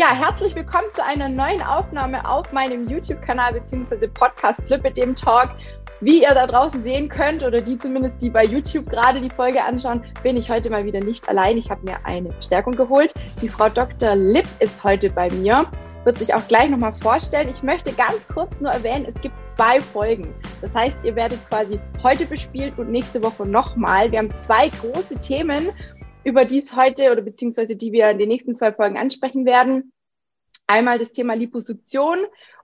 Ja, 0.00 0.14
herzlich 0.14 0.54
willkommen 0.54 0.86
zu 0.92 1.04
einer 1.04 1.28
neuen 1.28 1.60
Aufnahme 1.60 2.26
auf 2.26 2.54
meinem 2.54 2.88
YouTube-Kanal 2.88 3.52
bzw. 3.52 4.06
Podcast 4.06 4.62
Flip 4.62 4.82
mit 4.82 4.96
dem 4.96 5.14
Talk. 5.14 5.50
Wie 6.00 6.22
ihr 6.22 6.30
da 6.30 6.46
draußen 6.46 6.82
sehen 6.82 7.10
könnt 7.10 7.44
oder 7.44 7.60
die 7.60 7.76
zumindest, 7.76 8.22
die 8.22 8.30
bei 8.30 8.42
YouTube 8.42 8.88
gerade 8.88 9.20
die 9.20 9.28
Folge 9.28 9.62
anschauen, 9.62 10.02
bin 10.22 10.38
ich 10.38 10.48
heute 10.48 10.70
mal 10.70 10.86
wieder 10.86 11.00
nicht 11.00 11.28
allein. 11.28 11.58
Ich 11.58 11.70
habe 11.70 11.84
mir 11.84 11.98
eine 12.04 12.32
Verstärkung 12.32 12.76
geholt. 12.76 13.12
Die 13.42 13.50
Frau 13.50 13.68
Dr. 13.68 14.16
Lipp 14.16 14.46
ist 14.60 14.82
heute 14.82 15.10
bei 15.10 15.30
mir, 15.32 15.66
wird 16.04 16.16
sich 16.16 16.32
auch 16.32 16.48
gleich 16.48 16.70
nochmal 16.70 16.94
vorstellen. 17.02 17.50
Ich 17.50 17.62
möchte 17.62 17.92
ganz 17.92 18.26
kurz 18.32 18.58
nur 18.58 18.72
erwähnen, 18.72 19.04
es 19.06 19.20
gibt 19.20 19.34
zwei 19.46 19.82
Folgen. 19.82 20.32
Das 20.62 20.74
heißt, 20.74 21.04
ihr 21.04 21.14
werdet 21.14 21.46
quasi 21.50 21.78
heute 22.02 22.24
bespielt 22.24 22.78
und 22.78 22.90
nächste 22.90 23.22
Woche 23.22 23.46
nochmal. 23.46 24.10
Wir 24.10 24.20
haben 24.20 24.34
zwei 24.34 24.70
große 24.70 25.16
Themen 25.20 25.68
über 26.24 26.44
die 26.44 26.58
es 26.58 26.74
heute 26.74 27.12
oder 27.12 27.22
beziehungsweise 27.22 27.76
die 27.76 27.92
wir 27.92 28.10
in 28.10 28.18
den 28.18 28.28
nächsten 28.28 28.54
zwei 28.54 28.72
Folgen 28.72 28.98
ansprechen 28.98 29.44
werden. 29.44 29.92
Einmal 30.66 30.98
das 30.98 31.12
Thema 31.12 31.34
Liposuktion 31.34 32.18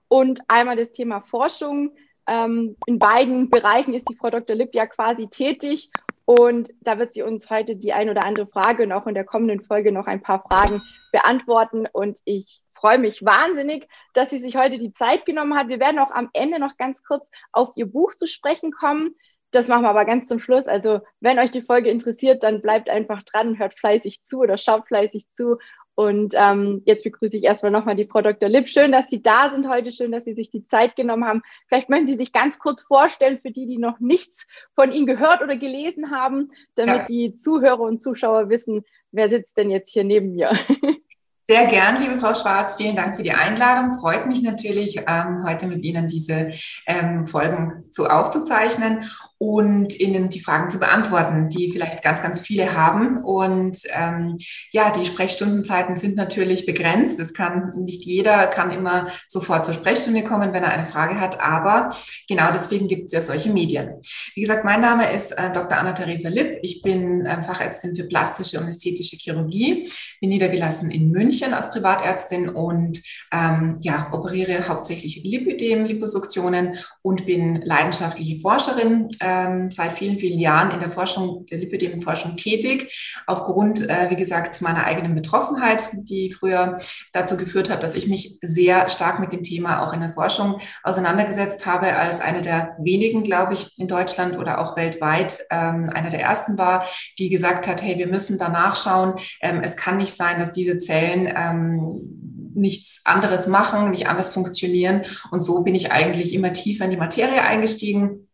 und 0.07 0.41
einmal 0.47 0.75
das 0.75 0.91
Thema 0.91 1.21
Forschung. 1.21 1.95
Ähm, 2.27 2.75
in 2.85 2.99
beiden 2.99 3.49
Bereichen 3.49 3.93
ist 3.93 4.09
die 4.09 4.15
Frau 4.15 4.29
Dr. 4.29 4.55
Lipp 4.55 4.75
ja 4.75 4.85
quasi 4.85 5.27
tätig 5.27 5.89
und 6.29 6.73
da 6.81 6.99
wird 6.99 7.13
sie 7.13 7.21
uns 7.21 7.49
heute 7.49 7.77
die 7.77 7.93
ein 7.93 8.09
oder 8.09 8.25
andere 8.25 8.47
Frage 8.47 8.83
und 8.83 8.91
auch 8.91 9.07
in 9.07 9.13
der 9.13 9.23
kommenden 9.23 9.63
Folge 9.63 9.93
noch 9.93 10.07
ein 10.07 10.21
paar 10.21 10.43
Fragen 10.43 10.81
beantworten. 11.13 11.87
Und 11.91 12.19
ich 12.25 12.61
freue 12.73 12.97
mich 12.97 13.23
wahnsinnig, 13.23 13.87
dass 14.13 14.29
sie 14.29 14.39
sich 14.39 14.57
heute 14.57 14.77
die 14.77 14.91
Zeit 14.91 15.25
genommen 15.25 15.55
hat. 15.55 15.69
Wir 15.69 15.79
werden 15.79 15.99
auch 15.99 16.11
am 16.11 16.29
Ende 16.33 16.59
noch 16.59 16.75
ganz 16.75 17.01
kurz 17.03 17.29
auf 17.53 17.69
ihr 17.75 17.85
Buch 17.85 18.13
zu 18.13 18.27
sprechen 18.27 18.73
kommen. 18.73 19.15
Das 19.51 19.67
machen 19.67 19.83
wir 19.83 19.89
aber 19.89 20.05
ganz 20.05 20.27
zum 20.27 20.39
Schluss. 20.39 20.67
Also, 20.67 20.99
wenn 21.21 21.39
euch 21.39 21.51
die 21.51 21.61
Folge 21.61 21.89
interessiert, 21.89 22.43
dann 22.43 22.61
bleibt 22.61 22.89
einfach 22.89 23.23
dran, 23.23 23.57
hört 23.57 23.75
fleißig 23.75 24.25
zu 24.25 24.39
oder 24.39 24.57
schaut 24.57 24.87
fleißig 24.87 25.27
zu. 25.35 25.57
Und 25.99 26.35
ähm, 26.37 26.83
jetzt 26.85 27.03
begrüße 27.03 27.37
ich 27.37 27.43
erstmal 27.43 27.71
nochmal 27.71 27.95
die 27.95 28.05
Frau 28.05 28.21
Dr. 28.21 28.49
Lipp. 28.49 28.69
Schön, 28.69 28.91
dass 28.91 29.07
Sie 29.09 29.19
da 29.19 29.49
sind 29.49 29.67
heute. 29.67 29.91
Schön, 29.91 30.11
dass 30.11 30.25
Sie 30.25 30.35
sich 30.35 30.51
die 30.51 30.67
Zeit 30.67 30.95
genommen 30.95 31.25
haben. 31.25 31.41
Vielleicht 31.67 31.89
möchten 31.89 32.05
Sie 32.05 32.13
sich 32.13 32.31
ganz 32.31 32.59
kurz 32.59 32.81
vorstellen 32.81 33.39
für 33.41 33.49
die, 33.49 33.65
die 33.65 33.79
noch 33.79 33.99
nichts 33.99 34.45
von 34.75 34.91
Ihnen 34.91 35.07
gehört 35.07 35.41
oder 35.41 35.57
gelesen 35.57 36.11
haben, 36.11 36.51
damit 36.75 36.95
ja. 36.95 37.05
die 37.05 37.35
Zuhörer 37.37 37.79
und 37.79 37.99
Zuschauer 37.99 38.49
wissen, 38.49 38.83
wer 39.11 39.31
sitzt 39.31 39.57
denn 39.57 39.71
jetzt 39.71 39.89
hier 39.89 40.03
neben 40.03 40.35
mir. 40.35 40.51
Sehr 41.49 41.65
gern, 41.65 42.01
liebe 42.01 42.19
Frau 42.19 42.35
Schwarz. 42.35 42.75
Vielen 42.75 42.97
Dank 42.97 43.15
für 43.15 43.23
die 43.23 43.31
Einladung. 43.31 43.97
Freut 44.01 44.27
mich 44.27 44.41
natürlich, 44.41 44.97
ähm, 45.07 45.45
heute 45.47 45.67
mit 45.67 45.81
Ihnen 45.81 46.09
diese 46.09 46.51
ähm, 46.85 47.25
Folgen 47.25 47.85
zu 47.89 48.07
aufzuzeichnen 48.07 49.05
und 49.39 49.99
Ihnen 49.99 50.29
die 50.29 50.39
Fragen 50.39 50.69
zu 50.69 50.79
beantworten, 50.79 51.49
die 51.49 51.71
vielleicht 51.71 52.01
ganz, 52.01 52.21
ganz 52.21 52.41
viele 52.41 52.75
haben. 52.75 53.17
Und 53.23 53.77
ähm, 53.93 54.35
ja, 54.71 54.91
die 54.91 55.05
Sprechstundenzeiten 55.05 55.95
sind 55.95 56.15
natürlich 56.15 56.65
begrenzt. 56.65 57.19
Es 57.19 57.33
kann 57.33 57.73
nicht 57.75 58.05
jeder 58.05 58.47
kann 58.47 58.71
immer 58.71 59.07
sofort 59.27 59.65
zur 59.65 59.75
Sprechstunde 59.75 60.23
kommen, 60.23 60.53
wenn 60.53 60.63
er 60.63 60.71
eine 60.71 60.87
Frage 60.87 61.19
hat. 61.19 61.39
Aber 61.39 61.95
genau 62.27 62.51
deswegen 62.51 62.87
gibt 62.87 63.07
es 63.07 63.11
ja 63.13 63.21
solche 63.21 63.49
Medien. 63.49 64.01
Wie 64.33 64.41
gesagt, 64.41 64.65
mein 64.65 64.81
Name 64.81 65.11
ist 65.13 65.31
äh, 65.31 65.51
Dr. 65.51 65.77
Anna-Theresa 65.77 66.29
Lipp. 66.29 66.59
Ich 66.63 66.81
bin 66.81 67.25
äh, 67.25 67.43
Fachärztin 67.43 67.95
für 67.95 68.05
plastische 68.05 68.59
und 68.59 68.67
ästhetische 68.67 69.17
Chirurgie, 69.17 69.87
bin 70.19 70.29
niedergelassen 70.29 70.89
in 70.89 71.11
München 71.11 71.53
als 71.53 71.69
Privatärztin 71.69 72.49
und 72.49 73.01
ähm, 73.31 73.77
ja, 73.81 74.09
operiere 74.11 74.67
hauptsächlich 74.67 75.21
Lipidem, 75.23 75.85
Liposuktionen 75.85 76.77
und 77.03 77.25
bin 77.25 77.61
leidenschaftliche 77.61 78.39
Forscherin, 78.39 79.09
ähm, 79.27 79.69
seit 79.69 79.93
vielen, 79.93 80.17
vielen 80.17 80.39
Jahren 80.39 80.71
in 80.71 80.79
der 80.79 80.89
Forschung, 80.89 81.45
der 81.47 81.57
Lipidem-Forschung 81.59 82.35
tätig, 82.35 83.21
aufgrund, 83.25 83.89
äh, 83.89 84.09
wie 84.09 84.15
gesagt, 84.15 84.61
meiner 84.61 84.85
eigenen 84.85 85.15
Betroffenheit, 85.15 85.89
die 86.09 86.31
früher 86.31 86.77
dazu 87.11 87.35
geführt 87.37 87.69
hat, 87.69 87.83
dass 87.83 87.95
ich 87.95 88.07
mich 88.07 88.37
sehr 88.41 88.89
stark 88.89 89.19
mit 89.19 89.33
dem 89.33 89.43
Thema 89.43 89.81
auch 89.81 89.93
in 89.93 90.01
der 90.01 90.11
Forschung 90.11 90.59
auseinandergesetzt 90.83 91.65
habe, 91.65 91.95
als 91.95 92.21
eine 92.21 92.41
der 92.41 92.77
wenigen, 92.79 93.23
glaube 93.23 93.53
ich, 93.53 93.77
in 93.77 93.87
Deutschland 93.87 94.37
oder 94.37 94.59
auch 94.59 94.77
weltweit, 94.77 95.39
ähm, 95.51 95.85
einer 95.93 96.09
der 96.09 96.21
ersten 96.21 96.57
war, 96.57 96.85
die 97.19 97.29
gesagt 97.29 97.67
hat, 97.67 97.81
hey, 97.81 97.97
wir 97.97 98.07
müssen 98.07 98.39
da 98.39 98.49
nachschauen. 98.49 99.15
Ähm, 99.41 99.61
es 99.63 99.75
kann 99.75 99.97
nicht 99.97 100.13
sein, 100.13 100.39
dass 100.39 100.51
diese 100.51 100.77
Zellen 100.77 101.31
ähm, 101.35 102.53
nichts 102.55 103.01
anderes 103.05 103.47
machen, 103.47 103.91
nicht 103.91 104.07
anders 104.07 104.33
funktionieren. 104.33 105.03
Und 105.31 105.43
so 105.43 105.63
bin 105.63 105.75
ich 105.75 105.91
eigentlich 105.91 106.33
immer 106.33 106.53
tiefer 106.53 106.85
in 106.85 106.91
die 106.91 106.97
Materie 106.97 107.41
eingestiegen 107.41 108.26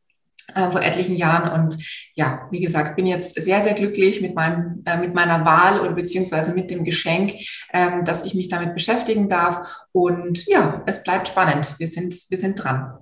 äh, 0.56 0.72
vor 0.72 0.81
etlichen 0.81 1.16
Jahren. 1.16 1.52
Und 1.52 1.78
ja, 2.16 2.47
wie 2.52 2.59
gesagt, 2.59 2.96
bin 2.96 3.06
jetzt 3.06 3.41
sehr, 3.41 3.62
sehr 3.62 3.74
glücklich 3.74 4.22
mit, 4.22 4.36
meinem, 4.36 4.81
äh, 4.86 4.97
mit 4.97 5.14
meiner 5.14 5.46
Wahl 5.46 5.80
oder 5.80 5.91
beziehungsweise 5.91 6.53
mit 6.53 6.72
dem 6.72 6.84
Geschenk, 6.84 7.36
ähm, 7.72 8.06
dass 8.06 8.25
ich 8.25 8.36
mich 8.36 8.50
damit 8.50 8.74
beschäftigen 8.74 9.30
darf. 9.30 9.86
Und 9.92 10.46
ja, 10.47 10.84
es 10.86 11.03
bleibt 11.03 11.28
spannend. 11.28 11.75
Wir 11.80 11.88
sind, 11.88 12.16
wir 12.30 12.38
sind 12.38 12.63
dran. 12.63 12.97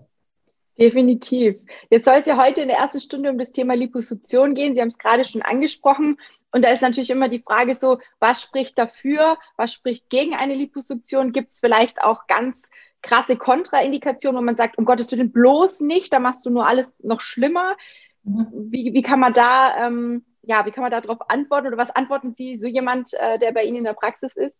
Definitiv. 0.77 1.57
Jetzt 1.89 2.05
soll 2.05 2.15
es 2.15 2.27
ja 2.27 2.37
heute 2.37 2.61
in 2.61 2.69
der 2.69 2.77
ersten 2.77 2.99
Stunde 2.99 3.29
um 3.29 3.37
das 3.37 3.51
Thema 3.51 3.75
Liposuktion 3.75 4.55
gehen. 4.55 4.73
Sie 4.73 4.81
haben 4.81 4.87
es 4.87 4.97
gerade 4.97 5.23
schon 5.23 5.41
angesprochen. 5.41 6.17
Und 6.51 6.65
da 6.65 6.69
ist 6.69 6.81
natürlich 6.81 7.09
immer 7.09 7.29
die 7.29 7.43
Frage 7.45 7.75
so, 7.75 7.99
was 8.19 8.41
spricht 8.41 8.77
dafür, 8.77 9.37
was 9.57 9.73
spricht 9.73 10.09
gegen 10.09 10.33
eine 10.33 10.55
Liposuktion? 10.55 11.33
Gibt 11.33 11.51
es 11.51 11.59
vielleicht 11.59 12.01
auch 12.01 12.27
ganz 12.27 12.61
krasse 13.01 13.35
Kontraindikationen, 13.35 14.39
wo 14.39 14.43
man 14.43 14.55
sagt, 14.55 14.77
um 14.77 14.85
Gottes 14.85 15.11
Willen 15.11 15.31
bloß 15.31 15.81
nicht, 15.81 16.13
da 16.13 16.19
machst 16.19 16.45
du 16.45 16.49
nur 16.49 16.67
alles 16.67 16.95
noch 16.99 17.21
schlimmer. 17.21 17.75
Mhm. 18.23 18.47
Wie, 18.53 18.93
wie 18.93 19.01
kann 19.01 19.19
man 19.19 19.33
da, 19.33 19.87
ähm, 19.87 20.25
ja, 20.43 20.65
wie 20.65 20.71
kann 20.71 20.83
man 20.83 20.91
darauf 20.91 21.29
antworten 21.29 21.67
oder 21.67 21.77
was 21.77 21.91
antworten 21.91 22.33
Sie 22.33 22.57
so 22.57 22.67
jemand, 22.67 23.13
äh, 23.13 23.39
der 23.39 23.51
bei 23.51 23.63
Ihnen 23.63 23.77
in 23.77 23.83
der 23.83 23.93
Praxis 23.93 24.35
ist? 24.35 24.55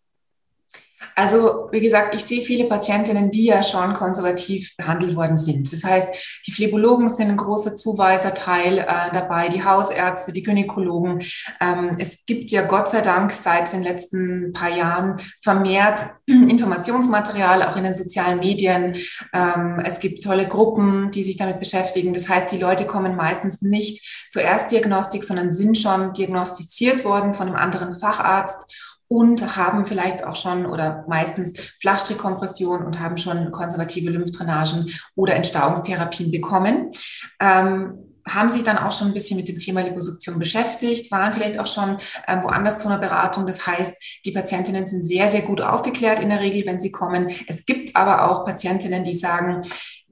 Also, 1.14 1.68
wie 1.70 1.80
gesagt, 1.80 2.14
ich 2.14 2.24
sehe 2.24 2.42
viele 2.42 2.64
Patientinnen, 2.64 3.30
die 3.30 3.46
ja 3.46 3.62
schon 3.62 3.94
konservativ 3.94 4.76
behandelt 4.76 5.16
worden 5.16 5.36
sind. 5.36 5.72
Das 5.72 5.84
heißt, 5.84 6.42
die 6.46 6.52
Phlebologen 6.52 7.08
sind 7.08 7.28
ein 7.28 7.36
großer 7.36 7.76
Zuweiserteil 7.76 8.78
äh, 8.78 9.12
dabei, 9.12 9.48
die 9.48 9.64
Hausärzte, 9.64 10.32
die 10.32 10.42
Gynäkologen. 10.42 11.20
Ähm, 11.60 11.96
es 11.98 12.24
gibt 12.26 12.50
ja 12.50 12.62
Gott 12.62 12.88
sei 12.88 13.00
Dank 13.00 13.32
seit 13.32 13.72
den 13.72 13.82
letzten 13.82 14.52
paar 14.52 14.70
Jahren 14.70 15.20
vermehrt 15.42 16.00
Informationsmaterial, 16.26 17.62
auch 17.62 17.76
in 17.76 17.84
den 17.84 17.94
sozialen 17.94 18.38
Medien. 18.38 18.96
Ähm, 19.32 19.82
es 19.84 20.00
gibt 20.00 20.24
tolle 20.24 20.48
Gruppen, 20.48 21.10
die 21.10 21.24
sich 21.24 21.36
damit 21.36 21.58
beschäftigen. 21.58 22.14
Das 22.14 22.28
heißt, 22.28 22.50
die 22.50 22.58
Leute 22.58 22.86
kommen 22.86 23.16
meistens 23.16 23.62
nicht 23.62 24.28
zur 24.30 24.42
Erstdiagnostik, 24.42 25.24
sondern 25.24 25.52
sind 25.52 25.78
schon 25.78 26.12
diagnostiziert 26.14 27.04
worden 27.04 27.34
von 27.34 27.48
einem 27.48 27.56
anderen 27.56 27.92
Facharzt 27.92 28.92
und 29.12 29.56
haben 29.56 29.84
vielleicht 29.84 30.24
auch 30.24 30.36
schon 30.36 30.64
oder 30.64 31.04
meistens 31.06 31.74
Flachstrickkompression 31.82 32.82
und 32.82 32.98
haben 32.98 33.18
schon 33.18 33.52
konservative 33.52 34.10
Lymphdrainagen 34.10 34.90
oder 35.14 35.34
Entstauungstherapien 35.34 36.30
bekommen. 36.30 36.90
Ähm, 37.38 37.98
haben 38.26 38.48
sich 38.48 38.62
dann 38.62 38.78
auch 38.78 38.92
schon 38.92 39.08
ein 39.08 39.14
bisschen 39.14 39.36
mit 39.36 39.48
dem 39.48 39.58
Thema 39.58 39.82
Liposuktion 39.82 40.38
beschäftigt, 40.38 41.10
waren 41.10 41.34
vielleicht 41.34 41.58
auch 41.58 41.66
schon 41.66 41.98
ähm, 42.26 42.42
woanders 42.42 42.78
zu 42.78 42.88
einer 42.88 42.98
Beratung. 42.98 43.44
Das 43.46 43.66
heißt, 43.66 44.22
die 44.24 44.32
Patientinnen 44.32 44.86
sind 44.86 45.02
sehr, 45.02 45.28
sehr 45.28 45.42
gut 45.42 45.60
aufgeklärt 45.60 46.20
in 46.20 46.30
der 46.30 46.40
Regel, 46.40 46.64
wenn 46.64 46.78
sie 46.78 46.92
kommen. 46.92 47.28
Es 47.48 47.66
gibt 47.66 47.94
aber 47.96 48.30
auch 48.30 48.46
Patientinnen, 48.46 49.04
die 49.04 49.12
sagen, 49.12 49.62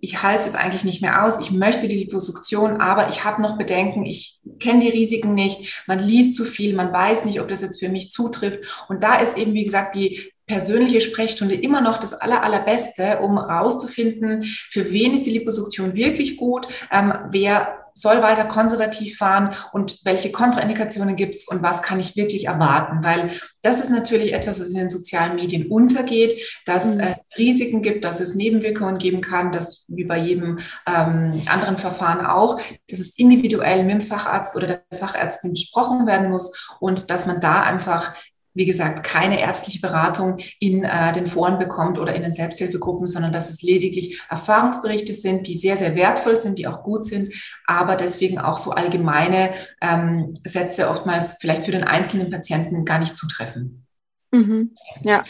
ich 0.00 0.22
halte 0.22 0.40
es 0.40 0.46
jetzt 0.46 0.56
eigentlich 0.56 0.84
nicht 0.84 1.02
mehr 1.02 1.24
aus, 1.24 1.40
ich 1.40 1.50
möchte 1.50 1.88
die 1.88 1.96
Liposuktion, 1.96 2.80
aber 2.80 3.08
ich 3.08 3.24
habe 3.24 3.42
noch 3.42 3.58
Bedenken, 3.58 4.06
ich 4.06 4.40
kenne 4.58 4.80
die 4.80 4.88
Risiken 4.88 5.34
nicht, 5.34 5.84
man 5.86 5.98
liest 5.98 6.34
zu 6.34 6.44
viel, 6.44 6.74
man 6.74 6.92
weiß 6.92 7.24
nicht, 7.24 7.40
ob 7.40 7.48
das 7.48 7.60
jetzt 7.60 7.80
für 7.80 7.88
mich 7.88 8.10
zutrifft. 8.10 8.86
Und 8.88 9.02
da 9.02 9.16
ist 9.16 9.36
eben, 9.36 9.52
wie 9.54 9.64
gesagt, 9.64 9.94
die 9.94 10.32
persönliche 10.46 11.00
Sprechstunde 11.00 11.54
immer 11.54 11.80
noch 11.80 11.98
das 11.98 12.14
aller, 12.14 12.42
allerbeste, 12.42 13.20
um 13.20 13.38
rauszufinden, 13.38 14.42
für 14.42 14.90
wen 14.90 15.14
ist 15.14 15.26
die 15.26 15.30
Liposuktion 15.30 15.94
wirklich 15.94 16.36
gut, 16.36 16.66
ähm, 16.90 17.12
wer 17.30 17.79
soll 17.94 18.22
weiter 18.22 18.44
konservativ 18.44 19.16
fahren 19.16 19.54
und 19.72 20.04
welche 20.04 20.32
Kontraindikationen 20.32 21.16
gibt 21.16 21.34
es 21.36 21.48
und 21.48 21.62
was 21.62 21.82
kann 21.82 22.00
ich 22.00 22.16
wirklich 22.16 22.46
erwarten? 22.46 23.04
Weil 23.04 23.32
das 23.62 23.80
ist 23.80 23.90
natürlich 23.90 24.32
etwas, 24.32 24.60
was 24.60 24.68
in 24.68 24.78
den 24.78 24.90
sozialen 24.90 25.36
Medien 25.36 25.66
untergeht, 25.66 26.34
dass 26.66 26.96
mhm. 26.96 27.00
äh, 27.00 27.14
Risiken 27.36 27.82
gibt, 27.82 28.04
dass 28.04 28.20
es 28.20 28.34
Nebenwirkungen 28.34 28.98
geben 28.98 29.20
kann, 29.20 29.52
dass 29.52 29.84
wie 29.88 30.04
bei 30.04 30.18
jedem 30.18 30.58
ähm, 30.86 31.42
anderen 31.46 31.76
Verfahren 31.76 32.24
auch, 32.24 32.60
dass 32.88 32.98
es 32.98 33.18
individuell 33.18 33.84
mit 33.84 33.94
dem 33.94 34.02
Facharzt 34.02 34.56
oder 34.56 34.66
der 34.66 34.98
Fachärztin 34.98 35.52
besprochen 35.52 36.06
werden 36.06 36.30
muss 36.30 36.76
und 36.80 37.10
dass 37.10 37.26
man 37.26 37.40
da 37.40 37.62
einfach 37.62 38.14
wie 38.54 38.66
gesagt, 38.66 39.04
keine 39.04 39.40
ärztliche 39.40 39.80
Beratung 39.80 40.38
in 40.58 40.84
äh, 40.84 41.12
den 41.12 41.26
Foren 41.26 41.58
bekommt 41.58 41.98
oder 41.98 42.14
in 42.14 42.22
den 42.22 42.34
Selbsthilfegruppen, 42.34 43.06
sondern 43.06 43.32
dass 43.32 43.48
es 43.48 43.62
lediglich 43.62 44.22
Erfahrungsberichte 44.28 45.14
sind, 45.14 45.46
die 45.46 45.54
sehr, 45.54 45.76
sehr 45.76 45.94
wertvoll 45.94 46.36
sind, 46.36 46.58
die 46.58 46.66
auch 46.66 46.82
gut 46.82 47.04
sind, 47.04 47.32
aber 47.66 47.96
deswegen 47.96 48.38
auch 48.38 48.58
so 48.58 48.72
allgemeine 48.72 49.52
ähm, 49.80 50.34
Sätze 50.44 50.88
oftmals 50.88 51.36
vielleicht 51.40 51.64
für 51.64 51.72
den 51.72 51.84
einzelnen 51.84 52.30
Patienten 52.30 52.84
gar 52.84 52.98
nicht 52.98 53.16
zutreffen. 53.16 53.86
Mhm. 54.32 54.74
Ja. 55.02 55.22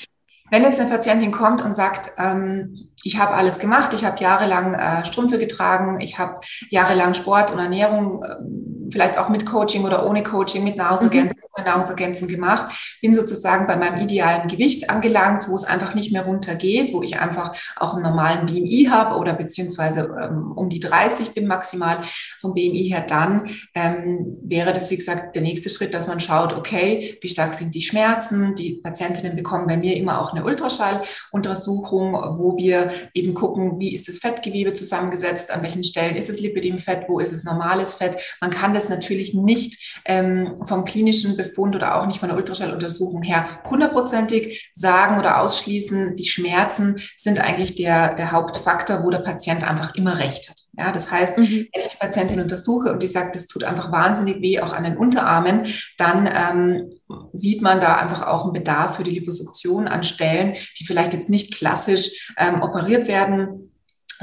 Wenn 0.51 0.65
jetzt 0.65 0.81
eine 0.81 0.91
Patientin 0.91 1.31
kommt 1.31 1.63
und 1.63 1.75
sagt, 1.75 2.13
ähm, 2.19 2.91
ich 3.03 3.19
habe 3.19 3.35
alles 3.35 3.59
gemacht, 3.59 3.95
ich 3.95 4.05
habe 4.05 4.21
jahrelang 4.21 4.75
äh, 4.75 5.05
Strümpfe 5.05 5.39
getragen, 5.39 6.01
ich 6.01 6.19
habe 6.19 6.41
jahrelang 6.69 7.15
Sport 7.15 7.51
und 7.51 7.59
Ernährung 7.59 8.23
äh, 8.23 8.37
vielleicht 8.91 9.19
auch 9.19 9.29
mit 9.29 9.47
Coaching 9.47 9.85
oder 9.85 10.07
ohne 10.07 10.23
Coaching, 10.23 10.65
mit 10.65 10.77
Nahrungsergänzung, 10.77 11.51
mhm. 11.57 11.65
Nahrungsergänzung 11.65 12.29
gemacht, 12.29 12.99
bin 13.01 13.15
sozusagen 13.15 13.67
bei 13.67 13.77
meinem 13.77 14.01
idealen 14.01 14.49
Gewicht 14.49 14.91
angelangt, 14.91 15.49
wo 15.49 15.55
es 15.55 15.65
einfach 15.65 15.95
nicht 15.95 16.13
mehr 16.13 16.25
runtergeht, 16.25 16.93
wo 16.93 17.03
ich 17.03 17.19
einfach 17.19 17.57
auch 17.77 17.95
einen 17.95 18.03
normalen 18.03 18.47
BMI 18.47 18.89
habe 18.91 19.17
oder 19.17 19.35
beziehungsweise 19.35 20.13
ähm, 20.21 20.53
um 20.57 20.69
die 20.69 20.81
30 20.81 21.33
bin 21.33 21.47
maximal 21.47 21.99
vom 22.41 22.55
BMI 22.55 22.89
her, 22.89 23.05
dann 23.07 23.49
ähm, 23.75 24.39
wäre 24.43 24.73
das, 24.73 24.91
wie 24.91 24.97
gesagt, 24.97 25.37
der 25.37 25.43
nächste 25.43 25.71
Schritt, 25.71 25.95
dass 25.95 26.09
man 26.09 26.21
schaut, 26.21 26.55
okay, 26.55 27.19
wie 27.21 27.29
stark 27.29 27.55
sind 27.55 27.75
die 27.75 27.83
Schmerzen? 27.83 28.55
Die 28.55 28.81
Patientinnen 28.83 29.37
bekommen 29.37 29.67
bei 29.67 29.77
mir 29.77 29.97
immer 29.97 30.21
auch 30.21 30.33
eine 30.33 30.45
Ultraschalluntersuchung, 30.45 32.13
wo 32.39 32.57
wir 32.57 32.90
eben 33.15 33.35
gucken, 33.35 33.79
wie 33.79 33.95
ist 33.95 34.09
das 34.09 34.19
Fettgewebe 34.19 34.75
zusammengesetzt, 34.75 35.51
an 35.51 35.63
welchen 35.63 35.85
Stellen 35.85 36.17
ist 36.17 36.31
es 36.31 36.41
Lipidemfett, 36.41 37.09
wo 37.09 37.21
ist 37.21 37.33
es 37.33 37.45
normales 37.45 37.95
Fett. 37.95 38.37
Man 38.41 38.51
kann 38.51 38.75
das 38.75 38.89
natürlich 38.89 39.35
nicht 39.35 40.01
ähm, 40.05 40.63
vom 40.67 40.85
klinischen 40.85 41.37
Befund 41.37 41.75
oder 41.77 41.97
auch 41.97 42.07
nicht 42.07 42.21
von 42.21 42.29
der 42.29 42.37
Ultraschalluntersuchung 42.37 43.23
her 43.23 43.47
hundertprozentig 43.69 44.71
sagen 44.75 45.19
oder 45.19 45.41
ausschließen. 45.41 46.17
Die 46.17 46.25
Schmerzen 46.25 46.97
sind 47.17 47.41
eigentlich 47.41 47.75
der, 47.75 48.15
der 48.15 48.33
Hauptfaktor, 48.33 49.05
wo 49.05 49.11
der 49.11 49.19
Patient 49.19 49.65
einfach 49.65 49.95
immer 49.95 50.19
recht 50.19 50.51
hat. 50.51 50.60
Ja, 50.81 50.93
das 50.93 51.11
heißt, 51.11 51.37
mhm. 51.37 51.69
wenn 51.75 51.83
ich 51.83 51.89
die 51.89 51.99
Patientin 51.99 52.41
untersuche 52.41 52.91
und 52.91 53.03
die 53.03 53.07
sagt, 53.07 53.37
das 53.37 53.47
tut 53.47 53.65
einfach 53.65 53.93
wahnsinnig 53.93 54.41
weh, 54.41 54.61
auch 54.61 54.73
an 54.73 54.85
den 54.85 54.97
Unterarmen, 54.97 55.67
dann 55.99 56.27
ähm, 56.27 56.91
sieht 57.35 57.61
man 57.61 57.81
da 57.81 57.97
einfach 57.97 58.27
auch 58.27 58.45
einen 58.45 58.55
Bedarf 58.55 58.97
für 58.97 59.03
die 59.03 59.11
Liposuktion 59.11 59.89
an 59.89 60.05
Stellen, 60.05 60.55
die 60.79 60.87
vielleicht 60.87 61.13
jetzt 61.13 61.29
nicht 61.29 61.53
klassisch 61.53 62.33
ähm, 62.39 62.63
operiert 62.63 63.09
werden. 63.09 63.75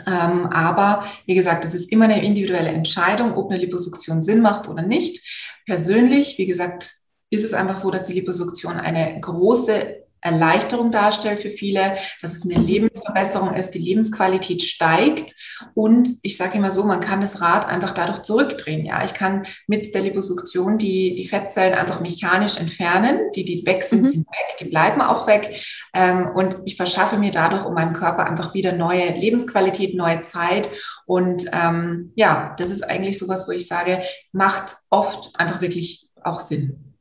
Ähm, 0.08 0.48
aber 0.48 1.06
wie 1.28 1.36
gesagt, 1.36 1.64
es 1.64 1.76
ist 1.76 1.92
immer 1.92 2.06
eine 2.06 2.26
individuelle 2.26 2.70
Entscheidung, 2.70 3.36
ob 3.36 3.52
eine 3.52 3.60
Liposuktion 3.60 4.24
Sinn 4.24 4.42
macht 4.42 4.68
oder 4.68 4.82
nicht. 4.82 5.62
Persönlich, 5.68 6.40
wie 6.40 6.48
gesagt, 6.48 6.92
ist 7.30 7.46
es 7.46 7.54
einfach 7.54 7.78
so, 7.78 7.92
dass 7.92 8.06
die 8.06 8.14
Liposuktion 8.14 8.80
eine 8.80 9.22
große 9.22 10.07
Erleichterung 10.22 10.92
darstellt 10.92 11.40
für 11.40 11.52
viele, 11.52 11.94
dass 12.22 12.36
es 12.36 12.44
eine 12.44 12.62
Lebensverbesserung 12.62 13.54
ist, 13.54 13.72
die 13.72 13.80
Lebensqualität 13.80 14.62
steigt. 14.64 15.34
Und 15.74 16.10
ich 16.24 16.38
sage 16.38 16.58
immer 16.58 16.72
so, 16.72 16.84
man 16.84 17.02
kann 17.02 17.22
das 17.22 17.42
Rad 17.42 17.68
einfach 17.68 17.92
dadurch 17.92 18.24
zurückdrehen. 18.24 18.86
Ja, 18.86 19.04
ich 19.04 19.14
kann 19.14 19.46
mit 19.68 19.94
der 19.94 20.02
Liposuktion 20.02 20.78
die, 20.78 21.16
die 21.16 21.28
Fettzellen 21.28 21.74
einfach 21.74 22.00
mechanisch 22.00 22.58
entfernen. 22.58 23.32
Die, 23.36 23.46
die 23.46 23.66
weg 23.66 23.84
sind, 23.84 24.02
mhm. 24.02 24.06
sind 24.06 24.28
weg, 24.28 24.58
die 24.60 24.70
bleiben 24.70 25.02
auch 25.02 25.28
weg. 25.28 25.62
Ähm, 25.94 26.30
und 26.34 26.58
ich 26.66 26.76
verschaffe 26.76 27.18
mir 27.18 27.32
dadurch 27.32 27.66
um 27.66 27.74
meinem 27.74 27.94
Körper 27.94 28.26
einfach 28.26 28.54
wieder 28.54 28.74
neue 28.74 29.12
Lebensqualität, 29.14 29.96
neue 29.96 30.22
Zeit. 30.22 30.70
Und 31.06 31.44
ähm, 31.54 32.12
ja, 32.16 32.56
das 32.58 32.70
ist 32.70 32.84
eigentlich 32.84 33.18
sowas, 33.18 33.48
wo 33.48 33.52
ich 33.52 33.68
sage, 33.68 34.04
macht 34.32 34.76
oft 34.90 35.30
einfach 35.36 35.62
wirklich 35.62 36.10
auch 36.24 36.40
Sinn. 36.40 36.96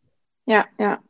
Ja, 0.47 0.65
ja. 0.79 1.01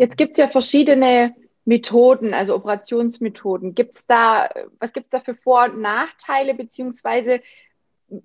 Jetzt 0.00 0.16
gibt 0.16 0.30
es 0.30 0.38
ja 0.38 0.48
verschiedene 0.48 1.34
Methoden, 1.66 2.32
also 2.32 2.54
Operationsmethoden. 2.54 3.74
Gibt 3.74 3.98
es 3.98 4.06
da, 4.06 4.48
was 4.78 4.94
gibt 4.94 5.06
es 5.06 5.10
da 5.10 5.20
für 5.20 5.34
Vor- 5.34 5.64
und 5.64 5.80
Nachteile, 5.80 6.54
beziehungsweise 6.54 7.42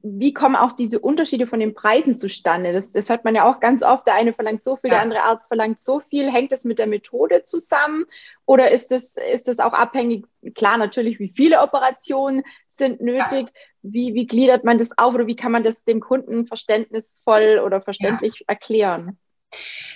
wie 0.01 0.33
kommen 0.33 0.55
auch 0.55 0.71
diese 0.71 0.99
Unterschiede 0.99 1.47
von 1.47 1.59
den 1.59 1.73
Preisen 1.73 2.15
zustande? 2.15 2.71
Das, 2.71 2.89
das 2.93 3.09
hört 3.09 3.25
man 3.25 3.35
ja 3.35 3.43
auch 3.43 3.59
ganz 3.59 3.83
oft. 3.83 4.07
Der 4.07 4.15
eine 4.15 4.31
verlangt 4.31 4.63
so 4.63 4.77
viel, 4.77 4.89
ja. 4.89 4.95
der 4.95 5.03
andere 5.03 5.23
Arzt 5.23 5.49
verlangt 5.49 5.81
so 5.81 5.99
viel. 5.99 6.31
Hängt 6.31 6.53
das 6.53 6.63
mit 6.63 6.79
der 6.79 6.87
Methode 6.87 7.43
zusammen? 7.43 8.05
Oder 8.45 8.71
ist 8.71 8.91
das, 8.91 9.13
ist 9.33 9.49
das 9.49 9.59
auch 9.59 9.73
abhängig, 9.73 10.25
klar, 10.55 10.77
natürlich, 10.77 11.19
wie 11.19 11.29
viele 11.29 11.59
Operationen 11.59 12.43
sind 12.69 13.01
nötig? 13.01 13.47
Ja. 13.47 13.61
Wie, 13.81 14.13
wie 14.13 14.27
gliedert 14.27 14.63
man 14.63 14.77
das 14.77 14.97
auf 14.97 15.13
oder 15.13 15.27
wie 15.27 15.35
kann 15.35 15.51
man 15.51 15.63
das 15.63 15.83
dem 15.83 15.99
Kunden 15.99 16.47
verständnisvoll 16.47 17.61
oder 17.63 17.81
verständlich 17.81 18.39
ja. 18.39 18.45
erklären? 18.47 19.19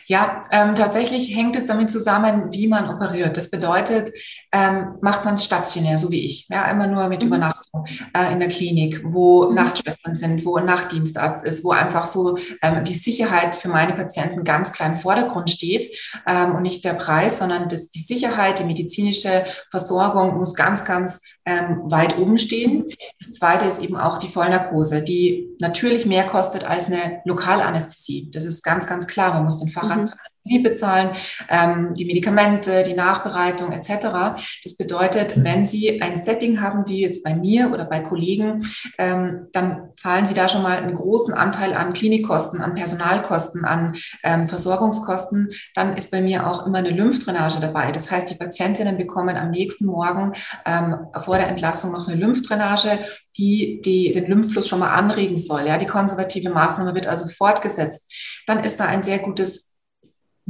Ja, 0.10 0.42
ähm, 0.52 0.74
tatsächlich 0.74 1.36
hängt 1.36 1.56
es 1.56 1.68
damit 1.68 1.92
zusammen, 1.92 2.52
wie 2.52 2.68
man 2.68 2.90
operiert. 2.90 3.38
Das 3.38 3.52
bedeutet, 3.52 4.12
ähm, 4.52 4.96
macht 5.02 5.24
man 5.24 5.36
es 5.36 5.44
stationär, 5.44 6.00
so 6.00 6.10
wie 6.10 6.26
ich, 6.26 6.48
ja, 6.50 6.70
immer 6.72 6.88
nur 6.88 7.08
mit 7.10 7.22
mhm. 7.22 7.28
Übernachtung 7.28 7.86
äh, 8.18 8.34
in 8.34 8.40
der 8.40 8.50
Klinik, 8.50 9.04
wo 9.04 9.48
mhm. 9.48 9.54
Nachtschwestern 9.54 10.16
sind, 10.16 10.44
wo 10.46 10.56
ein 10.56 10.66
Nachtdienstarzt 10.66 11.46
ist, 11.46 11.64
wo 11.64 11.74
einfach 11.74 12.08
so 12.08 12.40
ähm, 12.64 12.84
die 12.86 12.96
Sicherheit 12.96 13.56
für 13.56 13.70
meine 13.70 13.94
Patienten 13.94 14.44
ganz 14.44 14.72
klar 14.72 14.90
im 14.90 14.96
Vordergrund 14.96 15.52
steht 15.52 15.96
ähm, 16.26 16.56
und 16.56 16.64
nicht 16.64 16.84
der 16.86 16.94
Preis, 16.94 17.38
sondern 17.38 17.70
das, 17.70 17.92
die 17.92 18.02
Sicherheit, 18.02 18.58
die 18.58 18.64
medizinische 18.64 19.46
Versorgung 19.70 20.38
muss 20.38 20.56
ganz, 20.56 20.86
ganz 20.86 21.22
ähm, 21.46 21.82
weit 21.84 22.18
oben 22.18 22.40
stehen. 22.40 22.86
Das 23.20 23.34
zweite 23.34 23.66
ist 23.66 23.80
eben 23.80 23.96
auch 23.96 24.18
die 24.18 24.28
Vollnarkose, 24.28 25.04
die 25.04 25.50
natürlich 25.60 26.08
mehr 26.08 26.26
kostet 26.26 26.64
als 26.64 26.88
eine 26.88 27.22
Lokalanästhesie. 27.26 28.32
Das 28.32 28.46
ist 28.46 28.64
ganz, 28.64 28.88
ganz 28.88 29.06
klar. 29.06 29.34
Man 29.34 29.44
muss 29.50 29.60
den 29.60 29.70
Facharzt 29.70 30.14
mhm. 30.14 30.20
Sie 30.42 30.60
bezahlen, 30.60 31.12
ähm, 31.50 31.94
die 31.96 32.06
Medikamente, 32.06 32.84
die 32.84 32.94
Nachbereitung 32.94 33.72
etc. 33.72 34.40
Das 34.64 34.78
bedeutet, 34.78 35.44
wenn 35.44 35.66
Sie 35.66 36.02
ein 36.02 36.18
Setting 36.18 36.62
haben, 36.62 36.88
wie 36.88 37.02
jetzt 37.02 37.24
bei 37.24 37.36
mir 37.36 37.72
oder 37.72 37.86
bei 37.86 38.00
Kollegen, 38.00 38.66
ähm, 38.98 39.48
dann 39.52 39.90
zahlen 39.98 40.26
Sie 40.26 40.34
da 40.34 40.48
schon 40.48 40.64
mal 40.64 40.78
einen 40.78 40.96
großen 40.96 41.34
Anteil 41.34 41.74
an 41.74 41.94
Klinikkosten, 41.94 42.62
an 42.62 42.76
Personalkosten, 42.76 43.66
an 43.66 43.96
ähm, 44.24 44.48
Versorgungskosten. 44.48 45.50
Dann 45.76 45.96
ist 45.96 46.12
bei 46.12 46.22
mir 46.22 46.48
auch 46.48 46.66
immer 46.66 46.80
eine 46.80 46.92
Lymphdrainage 46.92 47.60
dabei. 47.60 47.92
Das 47.92 48.10
heißt, 48.10 48.30
die 48.30 48.36
Patientinnen 48.36 48.98
bekommen 48.98 49.36
am 49.36 49.52
nächsten 49.52 49.86
Morgen 49.86 50.34
ähm, 50.66 51.08
vor 51.20 51.38
der 51.38 51.48
Entlassung 51.48 51.92
noch 51.92 52.08
eine 52.08 52.18
Lymphdrainage, 52.18 53.00
die, 53.38 53.82
die 53.84 54.12
den 54.12 54.28
Lymphfluss 54.28 54.68
schon 54.68 54.80
mal 54.80 54.94
anregen 54.94 55.38
soll. 55.38 55.66
Ja, 55.68 55.78
die 55.78 55.86
konservative 55.86 56.50
Maßnahme 56.50 56.96
wird 56.96 57.08
also 57.08 57.28
fortgesetzt. 57.28 58.12
Dann 58.48 58.64
ist 58.64 58.80
da 58.80 58.86
ein 58.86 59.04
sehr 59.04 59.20
gutes 59.20 59.69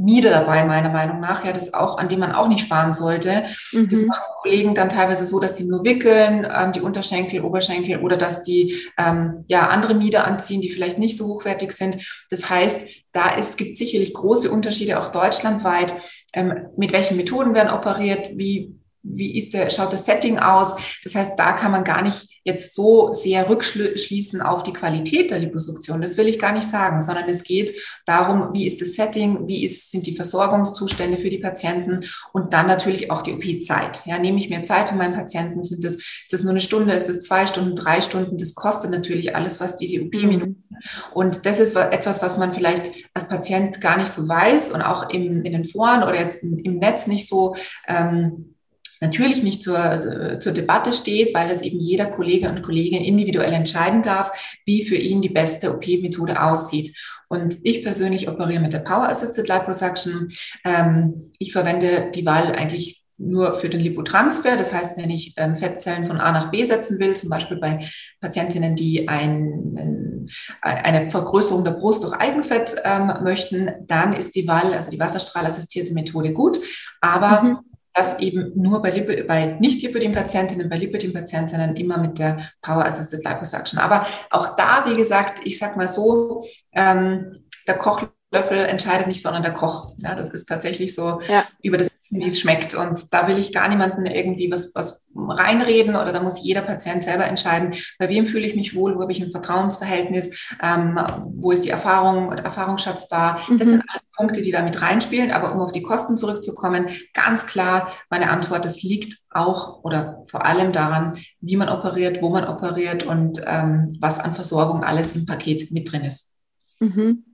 Miete 0.00 0.30
dabei, 0.30 0.64
meiner 0.64 0.88
Meinung 0.88 1.20
nach, 1.20 1.44
ja, 1.44 1.52
das 1.52 1.74
auch, 1.74 1.98
an 1.98 2.08
dem 2.08 2.20
man 2.20 2.32
auch 2.32 2.48
nicht 2.48 2.64
sparen 2.64 2.92
sollte. 2.92 3.44
Mhm. 3.72 3.88
Das 3.88 4.00
machen 4.02 4.24
Kollegen 4.40 4.74
dann 4.74 4.88
teilweise 4.88 5.26
so, 5.26 5.38
dass 5.40 5.54
die 5.54 5.64
nur 5.64 5.84
wickeln, 5.84 6.46
ähm, 6.50 6.72
die 6.72 6.80
Unterschenkel, 6.80 7.42
Oberschenkel 7.42 8.00
oder 8.00 8.16
dass 8.16 8.42
die 8.42 8.74
ähm, 8.96 9.44
ja 9.48 9.68
andere 9.68 9.94
Miete 9.94 10.24
anziehen, 10.24 10.60
die 10.60 10.70
vielleicht 10.70 10.98
nicht 10.98 11.16
so 11.16 11.26
hochwertig 11.26 11.72
sind. 11.72 11.98
Das 12.30 12.48
heißt, 12.48 12.88
da 13.12 13.30
ist, 13.34 13.58
gibt 13.58 13.76
sicherlich 13.76 14.14
große 14.14 14.50
Unterschiede 14.50 14.98
auch 14.98 15.10
deutschlandweit. 15.10 15.92
Ähm, 16.32 16.68
mit 16.76 16.92
welchen 16.92 17.16
Methoden 17.16 17.54
werden 17.54 17.70
operiert? 17.70 18.30
Wie 18.34 18.80
wie 19.02 19.38
ist 19.38 19.54
der, 19.54 19.70
schaut 19.70 19.92
das 19.92 20.04
Setting 20.04 20.38
aus? 20.38 20.76
Das 21.04 21.14
heißt, 21.14 21.38
da 21.38 21.52
kann 21.52 21.72
man 21.72 21.84
gar 21.84 22.02
nicht 22.02 22.29
jetzt 22.44 22.74
so 22.74 23.12
sehr 23.12 23.48
rückschließen 23.48 24.40
auf 24.40 24.62
die 24.62 24.72
Qualität 24.72 25.30
der 25.30 25.38
Liposuktion. 25.38 26.00
Das 26.00 26.16
will 26.16 26.28
ich 26.28 26.38
gar 26.38 26.52
nicht 26.52 26.68
sagen, 26.68 27.02
sondern 27.02 27.28
es 27.28 27.44
geht 27.44 27.74
darum, 28.06 28.52
wie 28.52 28.66
ist 28.66 28.80
das 28.80 28.94
Setting, 28.94 29.46
wie 29.46 29.64
ist, 29.64 29.90
sind 29.90 30.06
die 30.06 30.16
Versorgungszustände 30.16 31.18
für 31.18 31.30
die 31.30 31.38
Patienten 31.38 32.00
und 32.32 32.52
dann 32.52 32.66
natürlich 32.66 33.10
auch 33.10 33.22
die 33.22 33.34
OP-Zeit. 33.34 34.02
Ja, 34.06 34.18
nehme 34.18 34.38
ich 34.38 34.48
mir 34.48 34.64
Zeit 34.64 34.88
für 34.88 34.94
meinen 34.94 35.14
Patienten? 35.14 35.62
Sind 35.62 35.84
das, 35.84 35.96
ist 35.96 36.32
das 36.32 36.42
nur 36.42 36.52
eine 36.52 36.60
Stunde? 36.60 36.94
Ist 36.94 37.08
das 37.08 37.20
zwei 37.20 37.46
Stunden, 37.46 37.76
drei 37.76 38.00
Stunden? 38.00 38.38
Das 38.38 38.54
kostet 38.54 38.90
natürlich 38.90 39.34
alles, 39.36 39.60
was 39.60 39.76
diese 39.76 40.02
OP-Minuten. 40.02 40.64
Und 41.12 41.44
das 41.44 41.60
ist 41.60 41.76
etwas, 41.76 42.22
was 42.22 42.38
man 42.38 42.54
vielleicht 42.54 42.90
als 43.12 43.28
Patient 43.28 43.80
gar 43.80 43.98
nicht 43.98 44.10
so 44.10 44.28
weiß 44.28 44.72
und 44.72 44.82
auch 44.82 45.10
im, 45.10 45.44
in 45.44 45.52
den 45.52 45.64
Foren 45.64 46.02
oder 46.02 46.18
jetzt 46.18 46.42
im 46.42 46.78
Netz 46.78 47.06
nicht 47.06 47.28
so 47.28 47.54
ähm, 47.86 48.54
natürlich 49.00 49.42
nicht 49.42 49.62
zur, 49.62 49.78
äh, 49.78 50.38
zur 50.38 50.52
Debatte 50.52 50.92
steht, 50.92 51.34
weil 51.34 51.48
das 51.48 51.62
eben 51.62 51.80
jeder 51.80 52.06
Kollege 52.06 52.48
und 52.48 52.62
Kollegin 52.62 53.02
individuell 53.02 53.52
entscheiden 53.52 54.02
darf, 54.02 54.58
wie 54.66 54.84
für 54.84 54.96
ihn 54.96 55.22
die 55.22 55.28
beste 55.28 55.74
OP-Methode 55.74 56.42
aussieht. 56.42 56.96
Und 57.28 57.56
ich 57.62 57.82
persönlich 57.82 58.28
operiere 58.28 58.60
mit 58.60 58.72
der 58.72 58.80
Power 58.80 59.08
Assisted 59.08 59.48
Liposuction. 59.48 60.28
Ähm, 60.64 61.32
ich 61.38 61.52
verwende 61.52 62.10
die 62.14 62.26
Wahl 62.26 62.52
eigentlich 62.52 63.00
nur 63.16 63.54
für 63.54 63.68
den 63.68 63.80
Lipotransfer. 63.80 64.56
Das 64.56 64.72
heißt, 64.72 64.96
wenn 64.96 65.10
ich 65.10 65.34
ähm, 65.36 65.56
Fettzellen 65.56 66.06
von 66.06 66.20
A 66.20 66.32
nach 66.32 66.50
B 66.50 66.64
setzen 66.64 66.98
will, 66.98 67.14
zum 67.14 67.28
Beispiel 67.28 67.58
bei 67.58 67.84
Patientinnen, 68.20 68.74
die 68.74 69.08
ein, 69.08 70.26
eine 70.62 71.10
Vergrößerung 71.10 71.64
der 71.64 71.72
Brust 71.72 72.02
durch 72.02 72.14
Eigenfett 72.14 72.76
ähm, 72.82 73.12
möchten, 73.22 73.70
dann 73.86 74.14
ist 74.14 74.34
die 74.36 74.48
Wahl, 74.48 74.72
also 74.72 74.90
die 74.90 74.98
wasserstrahlassistierte 74.98 75.92
Methode 75.92 76.32
gut. 76.32 76.58
Aber 77.00 77.42
mhm 77.42 77.58
das 77.94 78.18
eben 78.18 78.52
nur 78.54 78.82
bei, 78.82 78.90
Lipo, 78.90 79.26
bei 79.26 79.56
nicht 79.58 79.82
Lipidem-Patientinnen, 79.82 80.68
bei 80.68 80.78
Lipidem-Patientinnen 80.78 81.76
immer 81.76 81.98
mit 81.98 82.18
der 82.18 82.36
Power 82.62 82.84
Assisted 82.84 83.24
Liposuction. 83.24 83.78
Aber 83.78 84.06
auch 84.30 84.56
da, 84.56 84.84
wie 84.86 84.96
gesagt, 84.96 85.40
ich 85.44 85.58
sag 85.58 85.76
mal 85.76 85.88
so, 85.88 86.44
ähm, 86.72 87.44
der 87.66 87.76
Kochlöffel 87.76 88.58
entscheidet 88.66 89.06
nicht, 89.06 89.22
sondern 89.22 89.42
der 89.42 89.52
Koch. 89.52 89.92
Ja, 89.98 90.14
das 90.14 90.30
ist 90.30 90.46
tatsächlich 90.46 90.94
so 90.94 91.20
ja. 91.28 91.44
über 91.62 91.76
das 91.76 91.89
wie 92.10 92.26
es 92.26 92.40
schmeckt. 92.40 92.74
Und 92.74 93.12
da 93.12 93.28
will 93.28 93.38
ich 93.38 93.52
gar 93.52 93.68
niemanden 93.68 94.04
irgendwie 94.04 94.50
was, 94.50 94.74
was 94.74 95.08
reinreden 95.16 95.94
oder 95.94 96.12
da 96.12 96.22
muss 96.22 96.42
jeder 96.42 96.62
Patient 96.62 97.04
selber 97.04 97.24
entscheiden, 97.24 97.72
bei 97.98 98.08
wem 98.08 98.26
fühle 98.26 98.46
ich 98.46 98.56
mich 98.56 98.74
wohl, 98.74 98.96
wo 98.96 99.02
habe 99.02 99.12
ich 99.12 99.22
ein 99.22 99.30
Vertrauensverhältnis, 99.30 100.54
ähm, 100.60 100.98
wo 101.34 101.52
ist 101.52 101.64
die 101.64 101.70
Erfahrung, 101.70 102.32
Erfahrungsschatz 102.32 103.08
da. 103.08 103.34
Das 103.34 103.48
mhm. 103.48 103.58
sind 103.58 103.84
alles 103.88 104.02
Punkte, 104.16 104.42
die 104.42 104.50
da 104.50 104.62
mit 104.62 104.82
reinspielen. 104.82 105.30
Aber 105.30 105.54
um 105.54 105.60
auf 105.60 105.72
die 105.72 105.82
Kosten 105.82 106.16
zurückzukommen, 106.16 106.88
ganz 107.14 107.46
klar 107.46 107.90
meine 108.10 108.30
Antwort, 108.30 108.64
das 108.64 108.82
liegt 108.82 109.16
auch 109.30 109.84
oder 109.84 110.22
vor 110.26 110.44
allem 110.44 110.72
daran, 110.72 111.16
wie 111.40 111.56
man 111.56 111.68
operiert, 111.68 112.20
wo 112.20 112.30
man 112.30 112.44
operiert 112.44 113.04
und 113.04 113.40
ähm, 113.46 113.96
was 114.00 114.18
an 114.18 114.34
Versorgung 114.34 114.82
alles 114.82 115.14
im 115.14 115.26
Paket 115.26 115.70
mit 115.70 115.90
drin 115.90 116.04
ist. 116.04 116.42
Mhm. 116.80 117.24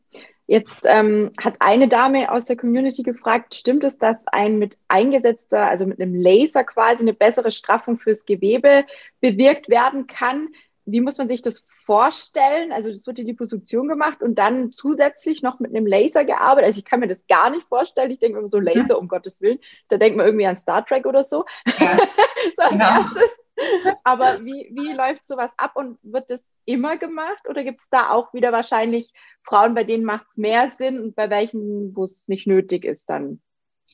Jetzt 0.49 0.85
ähm, 0.87 1.33
hat 1.43 1.57
eine 1.59 1.89
Dame 1.89 2.31
aus 2.31 2.47
der 2.47 2.57
Community 2.57 3.03
gefragt, 3.03 3.55
stimmt 3.55 3.83
es, 3.83 3.99
dass 3.99 4.25
ein 4.29 4.59
mit 4.59 4.77
eingesetzter, 4.87 5.67
also 5.67 5.87
mit 5.87 6.01
einem 6.01 6.15
Laser 6.15 6.63
quasi 6.63 7.03
eine 7.03 7.15
bessere 7.15 7.51
Straffung 7.51 7.99
fürs 7.99 8.25
Gewebe 8.25 8.85
bewirkt 9.21 9.69
werden 9.69 10.07
kann? 10.07 10.49
Wie 10.85 11.01
muss 11.01 11.19
man 11.19 11.29
sich 11.29 11.43
das 11.43 11.65
vorstellen? 11.67 12.71
Also 12.71 12.93
das 12.93 13.09
wird 13.09 13.19
die 13.19 13.25
Liposuktion 13.25 13.89
gemacht 13.89 14.23
und 14.23 14.37
dann 14.37 14.71
zusätzlich 14.71 15.43
noch 15.43 15.59
mit 15.59 15.75
einem 15.75 15.85
Laser 15.85 16.25
gearbeitet. 16.25 16.67
Also 16.67 16.79
ich 16.79 16.85
kann 16.85 17.01
mir 17.01 17.09
das 17.09 17.27
gar 17.27 17.51
nicht 17.51 17.67
vorstellen. 17.67 18.13
Ich 18.13 18.21
denke 18.21 18.39
immer 18.39 18.49
so 18.49 18.61
Laser, 18.61 18.95
mhm. 18.95 19.01
um 19.01 19.09
Gottes 19.09 19.41
Willen. 19.41 19.59
Da 19.89 19.97
denkt 19.97 20.17
man 20.17 20.27
irgendwie 20.27 20.47
an 20.47 20.59
Star 20.59 20.87
Trek 20.87 21.07
oder 21.07 21.25
so. 21.25 21.45
Ja. 21.81 21.99
so 22.57 22.63
als 22.63 22.71
genau. 22.71 22.85
erstes. 22.85 23.37
Aber 24.05 24.45
wie, 24.45 24.71
wie 24.71 24.93
läuft 24.93 25.25
sowas 25.25 25.51
ab 25.57 25.73
und 25.75 25.99
wird 26.03 26.31
das 26.31 26.41
immer 26.67 26.99
gemacht 26.99 27.49
oder 27.49 27.65
gibt 27.65 27.81
es 27.81 27.89
da 27.91 28.11
auch 28.11 28.35
wieder 28.35 28.53
wahrscheinlich 28.53 29.13
Frauen, 29.43 29.75
bei 29.75 29.85
denen 29.85 30.05
macht 30.05 30.27
es 30.31 30.37
mehr 30.37 30.73
Sinn 30.77 31.01
und 31.01 31.17
bei 31.17 31.31
welchen, 31.31 31.97
wo 31.97 32.05
es 32.05 32.29
nicht 32.29 32.47
nötig 32.47 32.85
ist 32.85 33.09
dann? 33.09 33.41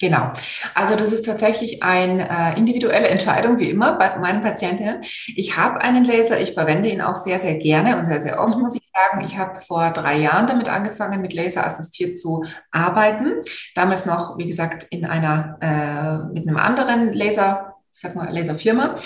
Genau. 0.03 0.33
Also 0.75 0.97
das 0.97 1.13
ist 1.13 1.27
tatsächlich 1.27 1.83
eine 1.85 2.29
äh, 2.29 2.59
individuelle 2.59 3.07
Entscheidung, 3.07 3.61
wie 3.61 3.71
immer 3.71 3.93
bei 3.99 4.19
meinen 4.19 4.41
Patientinnen. 4.41 5.03
Ich 5.37 5.57
habe 5.57 5.81
einen 5.81 6.05
Laser, 6.05 6.41
ich 6.41 6.55
verwende 6.55 6.89
ihn 6.89 7.01
auch 7.01 7.15
sehr, 7.15 7.39
sehr 7.39 7.57
gerne 7.59 7.97
und 7.97 8.07
sehr, 8.07 8.21
sehr 8.21 8.41
oft, 8.41 8.59
muss 8.59 8.75
ich 8.75 8.83
sagen. 8.93 9.25
Ich 9.25 9.39
habe 9.39 9.61
vor 9.61 9.93
drei 9.93 10.19
Jahren 10.19 10.49
damit 10.49 10.69
angefangen, 10.69 11.23
mit 11.23 11.35
Laser 11.35 11.65
assistiert 11.65 12.19
zu 12.19 12.43
arbeiten. 12.73 13.35
Damals 13.77 14.05
noch, 14.05 14.39
wie 14.39 14.47
gesagt, 14.47 14.89
in 14.91 15.05
einer, 15.05 15.59
äh, 15.61 16.33
mit 16.33 16.49
einem 16.49 16.57
anderen 16.57 17.13
Laser, 17.13 17.72
ich 17.95 18.01
sag 18.01 18.15
mal, 18.17 18.33
Laserfirma. 18.33 18.97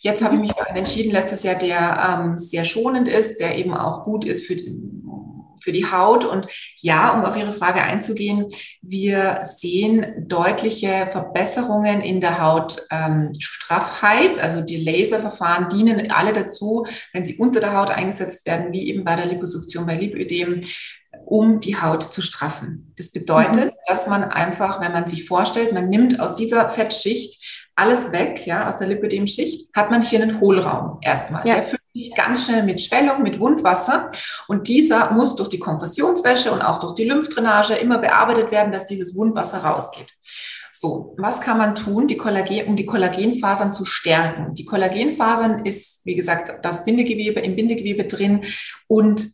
Jetzt 0.00 0.22
habe 0.22 0.34
ich 0.34 0.40
mich 0.40 0.52
für 0.52 0.66
einen 0.66 0.78
entschieden 0.78 1.12
letztes 1.12 1.42
Jahr, 1.42 1.56
der 1.56 2.22
ähm, 2.24 2.38
sehr 2.38 2.64
schonend 2.64 3.08
ist, 3.08 3.40
der 3.40 3.56
eben 3.56 3.74
auch 3.74 4.04
gut 4.04 4.24
ist 4.24 4.46
für 4.46 4.56
für 5.64 5.72
die 5.72 5.90
Haut. 5.90 6.24
Und 6.24 6.46
ja, 6.76 7.10
um 7.12 7.24
auf 7.24 7.36
Ihre 7.36 7.52
Frage 7.52 7.82
einzugehen, 7.82 8.46
wir 8.82 9.40
sehen 9.42 10.28
deutliche 10.28 11.08
Verbesserungen 11.10 12.02
in 12.02 12.20
der 12.20 12.40
Hautstraffheit. 12.40 14.36
Ähm, 14.36 14.42
also 14.42 14.60
die 14.60 14.84
Laserverfahren 14.84 15.68
dienen 15.70 16.10
alle 16.12 16.32
dazu, 16.32 16.86
wenn 17.12 17.24
sie 17.24 17.36
unter 17.36 17.60
der 17.60 17.72
Haut 17.76 17.90
eingesetzt 17.90 18.46
werden, 18.46 18.72
wie 18.72 18.88
eben 18.88 19.04
bei 19.04 19.16
der 19.16 19.26
Liposuktion 19.26 19.86
bei 19.86 19.96
Lipödem, 19.96 20.60
um 21.24 21.60
die 21.60 21.80
Haut 21.80 22.12
zu 22.12 22.20
straffen. 22.20 22.92
Das 22.98 23.10
bedeutet, 23.10 23.72
mhm. 23.72 23.78
dass 23.86 24.06
man 24.06 24.24
einfach, 24.24 24.80
wenn 24.80 24.92
man 24.92 25.08
sich 25.08 25.26
vorstellt, 25.26 25.72
man 25.72 25.88
nimmt 25.88 26.20
aus 26.20 26.34
dieser 26.34 26.68
Fettschicht 26.68 27.63
alles 27.76 28.12
weg, 28.12 28.46
ja, 28.46 28.68
aus 28.68 28.78
der 28.78 28.88
Lipödem-Schicht, 28.88 29.68
hat 29.74 29.90
man 29.90 30.02
hier 30.02 30.22
einen 30.22 30.40
Hohlraum 30.40 30.98
erstmal. 31.02 31.46
Ja. 31.46 31.54
Der 31.54 31.62
füllt 31.62 31.82
sich 31.92 32.14
ganz 32.14 32.44
schnell 32.44 32.62
mit 32.62 32.80
Schwellung, 32.80 33.22
mit 33.22 33.40
Wundwasser 33.40 34.10
und 34.46 34.68
dieser 34.68 35.10
muss 35.12 35.34
durch 35.36 35.48
die 35.48 35.58
Kompressionswäsche 35.58 36.52
und 36.52 36.62
auch 36.62 36.80
durch 36.80 36.94
die 36.94 37.04
Lymphdrainage 37.04 37.74
immer 37.74 37.98
bearbeitet 37.98 38.50
werden, 38.50 38.72
dass 38.72 38.86
dieses 38.86 39.16
Wundwasser 39.16 39.58
rausgeht. 39.58 40.14
So, 40.72 41.14
was 41.18 41.40
kann 41.40 41.58
man 41.58 41.74
tun, 41.74 42.06
die 42.06 42.16
Kollagen, 42.16 42.66
um 42.66 42.76
die 42.76 42.86
Kollagenfasern 42.86 43.72
zu 43.72 43.84
stärken? 43.84 44.54
Die 44.54 44.64
Kollagenfasern 44.64 45.64
ist, 45.64 46.04
wie 46.04 46.14
gesagt, 46.14 46.64
das 46.64 46.84
Bindegewebe 46.84 47.40
im 47.40 47.56
Bindegewebe 47.56 48.04
drin 48.04 48.42
und 48.86 49.26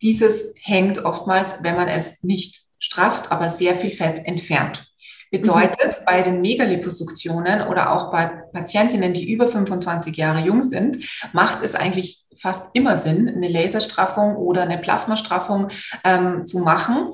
dieses 0.00 0.54
hängt 0.62 1.04
oftmals, 1.04 1.62
wenn 1.62 1.76
man 1.76 1.88
es 1.88 2.22
nicht 2.22 2.62
strafft, 2.78 3.32
aber 3.32 3.48
sehr 3.48 3.74
viel 3.74 3.90
Fett 3.90 4.24
entfernt. 4.24 4.88
Bedeutet, 5.30 6.00
mhm. 6.00 6.04
bei 6.06 6.22
den 6.22 6.40
Megaliposuktionen 6.40 7.62
oder 7.68 7.92
auch 7.92 8.10
bei 8.10 8.26
Patientinnen, 8.52 9.12
die 9.12 9.30
über 9.30 9.48
25 9.48 10.16
Jahre 10.16 10.40
jung 10.40 10.62
sind, 10.62 10.98
macht 11.32 11.62
es 11.62 11.74
eigentlich 11.74 12.24
fast 12.36 12.70
immer 12.74 12.96
Sinn, 12.96 13.28
eine 13.28 13.48
Laserstraffung 13.48 14.36
oder 14.36 14.62
eine 14.62 14.78
Plasmastraffung 14.78 15.68
ähm, 16.04 16.46
zu 16.46 16.60
machen. 16.60 17.12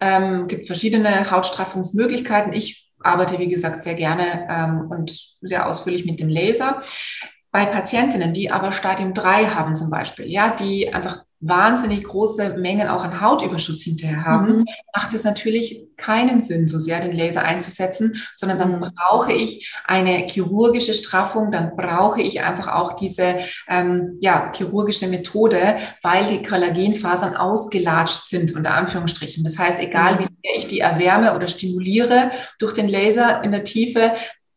Ähm, 0.00 0.48
gibt 0.48 0.66
verschiedene 0.66 1.30
Hautstraffungsmöglichkeiten. 1.30 2.52
Ich 2.52 2.90
arbeite, 3.00 3.38
wie 3.38 3.48
gesagt, 3.48 3.82
sehr 3.82 3.94
gerne 3.94 4.46
ähm, 4.50 4.90
und 4.90 5.36
sehr 5.40 5.68
ausführlich 5.68 6.04
mit 6.04 6.20
dem 6.20 6.28
Laser. 6.28 6.80
Bei 7.50 7.66
Patientinnen, 7.66 8.34
die 8.34 8.50
aber 8.50 8.72
Stadium 8.72 9.14
3 9.14 9.46
haben 9.46 9.76
zum 9.76 9.88
Beispiel, 9.88 10.26
ja, 10.26 10.50
die 10.50 10.92
einfach 10.92 11.22
wahnsinnig 11.46 12.04
große 12.04 12.56
Mengen 12.58 12.88
auch 12.88 13.04
an 13.04 13.20
Hautüberschuss 13.20 13.82
hinterher 13.82 14.24
haben, 14.24 14.56
mhm. 14.56 14.64
macht 14.94 15.14
es 15.14 15.24
natürlich 15.24 15.86
keinen 15.96 16.42
Sinn, 16.42 16.68
so 16.68 16.78
sehr 16.78 17.00
den 17.00 17.12
Laser 17.16 17.44
einzusetzen, 17.44 18.14
sondern 18.36 18.58
dann 18.58 18.80
mhm. 18.80 18.90
brauche 18.96 19.32
ich 19.32 19.74
eine 19.86 20.26
chirurgische 20.26 20.94
Straffung, 20.94 21.50
dann 21.50 21.76
brauche 21.76 22.20
ich 22.20 22.42
einfach 22.42 22.68
auch 22.68 22.94
diese 22.94 23.38
ähm, 23.68 24.18
ja, 24.20 24.52
chirurgische 24.54 25.08
Methode, 25.08 25.76
weil 26.02 26.26
die 26.26 26.42
Kollagenfasern 26.42 27.36
ausgelatscht 27.36 28.26
sind, 28.26 28.54
unter 28.54 28.74
Anführungsstrichen. 28.74 29.44
Das 29.44 29.58
heißt, 29.58 29.80
egal 29.80 30.16
mhm. 30.16 30.18
wie 30.20 30.24
sehr 30.24 30.58
ich 30.58 30.68
die 30.68 30.80
erwärme 30.80 31.34
oder 31.36 31.46
stimuliere 31.46 32.30
durch 32.58 32.72
den 32.72 32.88
Laser 32.88 33.42
in 33.42 33.52
der 33.52 33.64
Tiefe, 33.64 34.14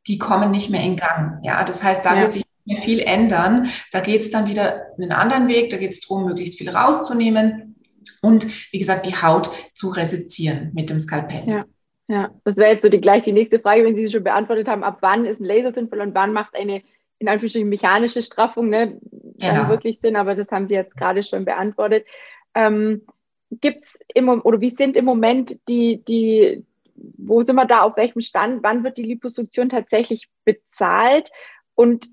die 0.07 0.17
kommen 0.17 0.51
nicht 0.51 0.69
mehr 0.69 0.81
in 0.81 0.95
Gang. 0.95 1.39
Ja, 1.43 1.63
das 1.63 1.83
heißt, 1.83 2.05
da 2.05 2.15
ja. 2.15 2.21
wird 2.21 2.33
sich 2.33 2.46
mehr 2.67 2.77
viel 2.77 2.99
ändern. 2.99 3.67
Da 3.91 4.01
geht 4.01 4.21
es 4.21 4.29
dann 4.29 4.47
wieder 4.47 4.85
einen 4.97 5.11
anderen 5.11 5.47
Weg. 5.47 5.69
Da 5.69 5.77
geht 5.77 5.91
es 5.91 6.01
darum, 6.01 6.25
möglichst 6.25 6.57
viel 6.57 6.69
rauszunehmen 6.69 7.75
und, 8.21 8.47
wie 8.71 8.79
gesagt, 8.79 9.05
die 9.05 9.15
Haut 9.15 9.49
zu 9.73 9.89
resizieren 9.89 10.71
mit 10.73 10.89
dem 10.89 10.99
Skalpell. 10.99 11.43
Ja. 11.47 11.65
Ja, 12.09 12.31
das 12.45 12.55
wäre 12.55 12.71
jetzt 12.71 12.83
so 12.83 12.89
die, 12.89 13.01
gleich 13.01 13.23
die 13.23 13.33
nächste 13.33 13.59
Frage, 13.59 13.83
wenn 13.83 13.95
Sie 13.95 14.07
sie 14.07 14.13
schon 14.13 14.23
beantwortet 14.23 14.69
haben. 14.69 14.83
Ab 14.83 14.99
wann 15.01 15.25
ist 15.25 15.41
ein 15.41 15.45
Laser 15.45 15.73
sinnvoll 15.73 15.99
und 15.99 16.15
wann 16.15 16.31
macht 16.31 16.55
eine 16.55 16.81
in 17.19 17.27
Anführungsstrichen 17.27 17.67
mechanische 17.67 18.21
Straffung 18.21 18.69
ne, 18.69 18.97
genau. 19.37 19.67
wirklich 19.67 19.99
Sinn? 19.99 20.15
Aber 20.15 20.33
das 20.33 20.49
haben 20.49 20.67
Sie 20.67 20.73
jetzt 20.73 20.95
gerade 20.95 21.21
schon 21.23 21.43
beantwortet. 21.43 22.05
Ähm, 22.53 23.01
Gibt 23.49 23.83
es 23.83 23.97
oder 24.43 24.61
wie 24.61 24.69
sind 24.69 24.95
im 24.95 25.05
Moment 25.05 25.57
die, 25.67 26.03
die, 26.05 26.65
wo 26.95 27.41
sind 27.41 27.55
wir 27.55 27.65
da 27.65 27.81
auf 27.81 27.97
welchem 27.97 28.21
Stand? 28.21 28.63
Wann 28.63 28.85
wird 28.85 28.97
die 28.97 29.03
Liposuktion 29.03 29.67
tatsächlich 29.67 30.29
bezahlt? 30.45 31.29
Und 31.75 32.07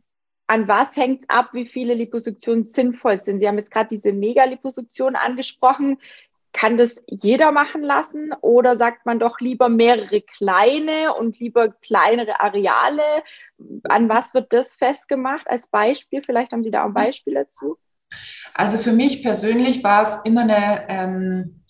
an 0.46 0.68
was 0.68 0.96
hängt 0.96 1.22
es 1.22 1.30
ab, 1.30 1.50
wie 1.52 1.66
viele 1.66 1.94
Liposuktionen 1.94 2.66
sinnvoll 2.66 3.22
sind? 3.22 3.40
Sie 3.40 3.48
haben 3.48 3.58
jetzt 3.58 3.70
gerade 3.70 3.88
diese 3.88 4.12
Megaliposuktion 4.12 5.16
angesprochen. 5.16 5.98
Kann 6.52 6.76
das 6.76 7.02
jeder 7.08 7.50
machen 7.50 7.82
lassen 7.82 8.32
oder 8.40 8.78
sagt 8.78 9.06
man 9.06 9.18
doch 9.18 9.40
lieber 9.40 9.68
mehrere 9.68 10.20
kleine 10.20 11.12
und 11.14 11.40
lieber 11.40 11.70
kleinere 11.70 12.40
Areale? 12.40 13.02
An 13.84 14.08
was 14.08 14.34
wird 14.34 14.52
das 14.52 14.76
festgemacht 14.76 15.48
als 15.48 15.66
Beispiel? 15.66 16.22
Vielleicht 16.22 16.52
haben 16.52 16.62
Sie 16.62 16.70
da 16.70 16.84
ein 16.84 16.94
Beispiel 16.94 17.34
dazu. 17.34 17.76
Also 18.52 18.78
für 18.78 18.92
mich 18.92 19.22
persönlich 19.22 19.82
war 19.82 20.02
es 20.02 20.20
immer 20.24 20.42
eine 20.42 20.84
ähm, 20.88 21.63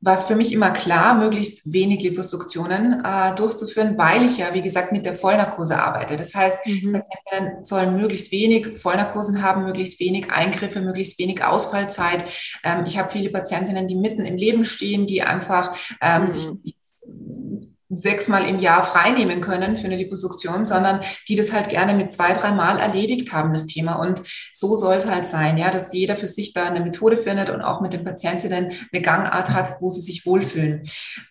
war 0.00 0.14
es 0.14 0.24
für 0.24 0.36
mich 0.36 0.52
immer 0.52 0.70
klar, 0.70 1.14
möglichst 1.14 1.72
wenig 1.72 2.02
Liposuktionen 2.02 3.02
äh, 3.04 3.34
durchzuführen, 3.34 3.96
weil 3.96 4.24
ich 4.24 4.36
ja, 4.36 4.52
wie 4.52 4.60
gesagt, 4.62 4.92
mit 4.92 5.06
der 5.06 5.14
Vollnarkose 5.14 5.78
arbeite. 5.78 6.16
Das 6.16 6.34
heißt, 6.34 6.66
mhm. 6.66 6.92
Patienten 6.92 7.64
sollen 7.64 7.96
möglichst 7.96 8.30
wenig 8.30 8.78
Vollnarkosen 8.78 9.42
haben, 9.42 9.64
möglichst 9.64 9.98
wenig 9.98 10.30
Eingriffe, 10.30 10.80
möglichst 10.80 11.18
wenig 11.18 11.42
Ausfallzeit. 11.42 12.24
Ähm, 12.62 12.84
ich 12.86 12.98
habe 12.98 13.10
viele 13.10 13.30
Patientinnen, 13.30 13.88
die 13.88 13.96
mitten 13.96 14.26
im 14.26 14.36
Leben 14.36 14.64
stehen, 14.64 15.06
die 15.06 15.22
einfach 15.22 15.74
ähm, 16.02 16.22
mhm. 16.22 16.26
sich 16.26 16.75
sechsmal 17.98 18.46
im 18.46 18.58
Jahr 18.58 18.82
freinehmen 18.82 19.40
können 19.40 19.76
für 19.76 19.86
eine 19.86 19.96
Liposuktion, 19.96 20.66
sondern 20.66 21.00
die 21.28 21.36
das 21.36 21.52
halt 21.52 21.68
gerne 21.68 21.94
mit 21.94 22.12
zwei, 22.12 22.32
dreimal 22.32 22.78
erledigt 22.78 23.32
haben, 23.32 23.52
das 23.52 23.66
Thema. 23.66 23.94
Und 23.94 24.22
so 24.52 24.76
soll 24.76 24.96
es 24.96 25.06
halt 25.06 25.26
sein, 25.26 25.58
ja, 25.58 25.70
dass 25.70 25.92
jeder 25.92 26.16
für 26.16 26.28
sich 26.28 26.52
da 26.52 26.66
eine 26.66 26.80
Methode 26.80 27.16
findet 27.16 27.50
und 27.50 27.62
auch 27.62 27.80
mit 27.80 27.92
den 27.92 28.04
Patientinnen 28.04 28.72
eine 28.92 29.02
Gangart 29.02 29.50
hat, 29.50 29.80
wo 29.80 29.90
sie 29.90 30.02
sich 30.02 30.26
wohlfühlen. 30.26 30.82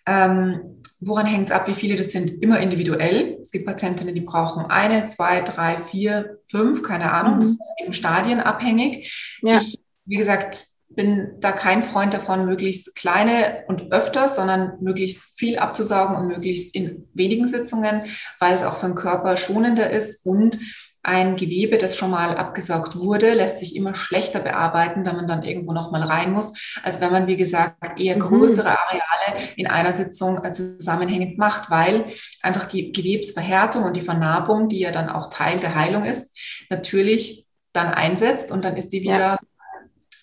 Ähm, 0.06 0.82
woran 1.00 1.26
hängt 1.26 1.50
es 1.50 1.56
ab, 1.56 1.68
wie 1.68 1.74
viele 1.74 1.96
das 1.96 2.10
sind? 2.10 2.42
Immer 2.42 2.60
individuell. 2.60 3.38
Es 3.40 3.50
gibt 3.50 3.66
Patientinnen, 3.66 4.14
die 4.14 4.20
brauchen 4.20 4.66
eine, 4.66 5.06
zwei, 5.08 5.40
drei, 5.42 5.82
vier, 5.82 6.38
fünf, 6.46 6.82
keine 6.82 7.12
Ahnung. 7.12 7.36
Mhm. 7.36 7.40
Das 7.40 7.50
ist 7.50 7.74
eben 7.82 7.92
stadienabhängig. 7.92 9.38
Ja. 9.42 9.58
Ich, 9.58 9.78
wie 10.04 10.16
gesagt, 10.16 10.66
bin 10.88 11.34
da 11.40 11.52
kein 11.52 11.82
Freund 11.82 12.14
davon, 12.14 12.46
möglichst 12.46 12.94
kleine 12.94 13.64
und 13.68 13.92
öfter, 13.92 14.28
sondern 14.28 14.78
möglichst 14.80 15.38
viel 15.38 15.58
abzusaugen 15.58 16.16
und 16.16 16.28
möglichst 16.28 16.74
in 16.74 17.08
wenigen 17.12 17.46
Sitzungen, 17.46 18.02
weil 18.38 18.54
es 18.54 18.64
auch 18.64 18.78
für 18.78 18.86
den 18.86 18.94
Körper 18.94 19.36
schonender 19.36 19.90
ist 19.90 20.24
und 20.24 20.58
ein 21.02 21.36
Gewebe, 21.36 21.78
das 21.78 21.96
schon 21.96 22.10
mal 22.10 22.36
abgesaugt 22.36 22.96
wurde, 22.96 23.32
lässt 23.34 23.58
sich 23.58 23.76
immer 23.76 23.94
schlechter 23.94 24.40
bearbeiten, 24.40 25.06
wenn 25.06 25.14
man 25.14 25.28
dann 25.28 25.44
irgendwo 25.44 25.72
noch 25.72 25.92
mal 25.92 26.02
rein 26.02 26.32
muss, 26.32 26.78
als 26.82 27.00
wenn 27.00 27.12
man, 27.12 27.28
wie 27.28 27.36
gesagt, 27.36 28.00
eher 28.00 28.16
mhm. 28.16 28.22
größere 28.22 28.70
Areale 28.70 29.52
in 29.54 29.68
einer 29.68 29.92
Sitzung 29.92 30.42
äh, 30.42 30.50
zusammenhängend 30.50 31.38
macht, 31.38 31.70
weil 31.70 32.06
einfach 32.42 32.64
die 32.64 32.90
Gewebsverhärtung 32.90 33.84
und 33.84 33.96
die 33.96 34.00
Vernarbung, 34.00 34.68
die 34.68 34.80
ja 34.80 34.90
dann 34.90 35.08
auch 35.08 35.30
Teil 35.30 35.60
der 35.60 35.76
Heilung 35.76 36.04
ist, 36.04 36.36
natürlich 36.70 37.46
dann 37.72 37.94
einsetzt 37.94 38.50
und 38.50 38.64
dann 38.64 38.76
ist 38.76 38.92
die 38.92 39.02
wieder 39.02 39.18
ja 39.18 39.38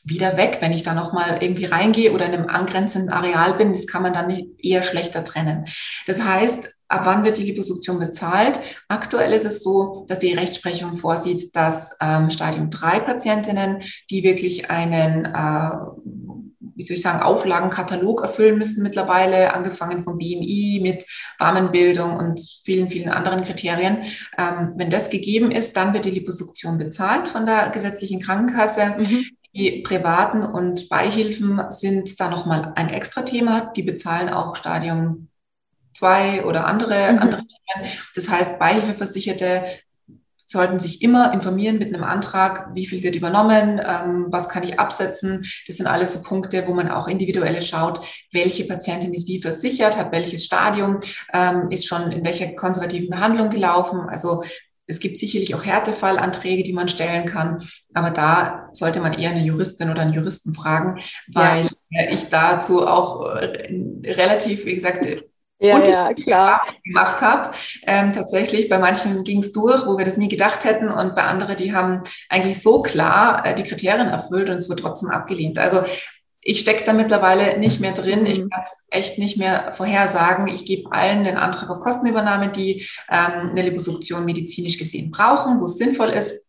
wieder 0.03 0.37
weg, 0.37 0.57
wenn 0.59 0.71
ich 0.71 0.83
da 0.83 0.93
nochmal 0.93 1.41
irgendwie 1.41 1.65
reingehe 1.65 2.11
oder 2.11 2.25
in 2.25 2.33
einem 2.33 2.49
angrenzenden 2.49 3.09
Areal 3.09 3.53
bin. 3.55 3.73
Das 3.73 3.87
kann 3.87 4.03
man 4.03 4.13
dann 4.13 4.53
eher 4.57 4.81
schlechter 4.81 5.23
trennen. 5.23 5.65
Das 6.07 6.23
heißt, 6.23 6.73
ab 6.87 7.01
wann 7.05 7.23
wird 7.23 7.37
die 7.37 7.43
Liposuktion 7.43 7.99
bezahlt? 7.99 8.59
Aktuell 8.87 9.33
ist 9.33 9.45
es 9.45 9.63
so, 9.63 10.05
dass 10.07 10.19
die 10.19 10.33
Rechtsprechung 10.33 10.97
vorsieht, 10.97 11.55
dass 11.55 11.97
ähm, 12.01 12.29
Stadium 12.31 12.69
3 12.69 12.99
Patientinnen, 12.99 13.79
die 14.09 14.23
wirklich 14.23 14.69
einen 14.69 15.25
äh, 15.25 15.69
wie 16.75 16.81
soll 16.81 16.95
ich 16.95 17.01
sagen, 17.01 17.21
Auflagenkatalog 17.21 18.21
erfüllen 18.21 18.57
müssen 18.57 18.83
mittlerweile, 18.83 19.53
angefangen 19.53 20.03
vom 20.03 20.17
BMI 20.17 20.79
mit 20.81 21.05
Warmenbildung 21.37 22.17
und 22.17 22.41
vielen, 22.63 22.89
vielen 22.89 23.09
anderen 23.09 23.41
Kriterien. 23.41 23.99
Ähm, 24.37 24.73
wenn 24.75 24.89
das 24.89 25.09
gegeben 25.09 25.51
ist, 25.51 25.77
dann 25.77 25.93
wird 25.93 26.05
die 26.05 26.11
Liposuktion 26.11 26.77
bezahlt 26.77 27.29
von 27.29 27.45
der 27.45 27.69
gesetzlichen 27.69 28.19
Krankenkasse. 28.19 28.95
Mhm. 28.97 29.25
Die 29.55 29.81
privaten 29.81 30.43
und 30.43 30.89
Beihilfen 30.89 31.61
sind 31.69 32.19
da 32.19 32.29
nochmal 32.29 32.73
ein 32.75 32.89
extra 32.89 33.21
Thema. 33.21 33.71
Die 33.75 33.83
bezahlen 33.83 34.29
auch 34.29 34.55
Stadium 34.55 35.27
2 35.95 36.45
oder 36.45 36.65
andere, 36.65 37.13
mhm. 37.13 37.19
andere 37.19 37.41
Themen. 37.41 37.91
Das 38.15 38.29
heißt, 38.29 38.57
Beihilfeversicherte 38.57 39.63
sollten 40.53 40.79
sich 40.79 41.01
immer 41.01 41.33
informieren 41.33 41.79
mit 41.79 41.93
einem 41.93 42.03
Antrag, 42.03 42.69
wie 42.73 42.85
viel 42.85 43.03
wird 43.03 43.15
übernommen, 43.15 43.81
ähm, 43.83 44.27
was 44.29 44.49
kann 44.49 44.63
ich 44.63 44.79
absetzen. 44.79 45.43
Das 45.67 45.77
sind 45.77 45.87
alles 45.87 46.13
so 46.13 46.21
Punkte, 46.21 46.67
wo 46.67 46.73
man 46.73 46.89
auch 46.89 47.07
individuell 47.07 47.61
schaut, 47.61 48.01
welche 48.31 48.65
Patientin 48.65 49.13
ist 49.13 49.27
wie 49.27 49.41
versichert, 49.41 49.97
hat 49.97 50.11
welches 50.11 50.45
Stadium, 50.45 50.99
ähm, 51.33 51.69
ist 51.69 51.87
schon 51.87 52.11
in 52.11 52.23
welcher 52.25 52.53
konservativen 52.53 53.09
Behandlung 53.09 53.49
gelaufen. 53.49 54.01
Also 54.09 54.43
es 54.87 54.99
gibt 54.99 55.17
sicherlich 55.17 55.55
auch 55.55 55.65
Härtefallanträge, 55.65 56.63
die 56.63 56.73
man 56.73 56.87
stellen 56.87 57.25
kann, 57.25 57.63
aber 57.93 58.11
da 58.11 58.69
sollte 58.73 58.99
man 58.99 59.13
eher 59.13 59.31
eine 59.31 59.43
Juristin 59.43 59.89
oder 59.89 60.01
einen 60.01 60.13
Juristen 60.13 60.53
fragen, 60.53 60.99
weil 61.31 61.69
ja. 61.89 62.09
ich 62.09 62.29
dazu 62.29 62.85
auch 62.85 63.35
äh, 63.35 63.69
relativ, 64.05 64.65
wie 64.65 64.75
gesagt, 64.75 65.05
ja, 65.59 65.81
ja, 65.81 66.13
klar. 66.13 66.61
gemacht 66.83 67.21
habe. 67.21 67.51
Ähm, 67.87 68.11
tatsächlich, 68.11 68.67
bei 68.67 68.79
manchen 68.79 69.23
ging 69.23 69.39
es 69.39 69.53
durch, 69.53 69.85
wo 69.85 69.97
wir 69.97 70.03
das 70.03 70.17
nie 70.17 70.27
gedacht 70.27 70.65
hätten 70.65 70.89
und 70.89 71.15
bei 71.15 71.23
anderen, 71.23 71.55
die 71.55 71.73
haben 71.73 72.01
eigentlich 72.27 72.61
so 72.61 72.81
klar 72.81 73.45
äh, 73.45 73.55
die 73.55 73.63
Kriterien 73.63 74.09
erfüllt 74.09 74.49
und 74.49 74.57
es 74.57 74.67
wird 74.67 74.81
trotzdem 74.81 75.09
abgelehnt. 75.09 75.57
Also 75.57 75.83
ich 76.43 76.59
stecke 76.59 76.83
da 76.85 76.93
mittlerweile 76.93 77.57
nicht 77.57 77.79
mehr 77.79 77.93
drin. 77.93 78.25
Ich 78.25 78.41
mhm. 78.41 78.49
kann 78.49 78.63
es 78.63 78.85
echt 78.89 79.17
nicht 79.17 79.37
mehr 79.37 79.73
vorhersagen. 79.73 80.47
Ich 80.47 80.65
gebe 80.65 80.91
allen 80.91 81.23
den 81.23 81.37
Antrag 81.37 81.69
auf 81.69 81.79
Kostenübernahme, 81.79 82.49
die 82.49 82.85
ähm, 83.09 83.51
eine 83.51 83.61
Liposuktion 83.61 84.25
medizinisch 84.25 84.77
gesehen 84.77 85.11
brauchen, 85.11 85.59
wo 85.59 85.65
es 85.65 85.77
sinnvoll 85.77 86.09
ist. 86.09 86.45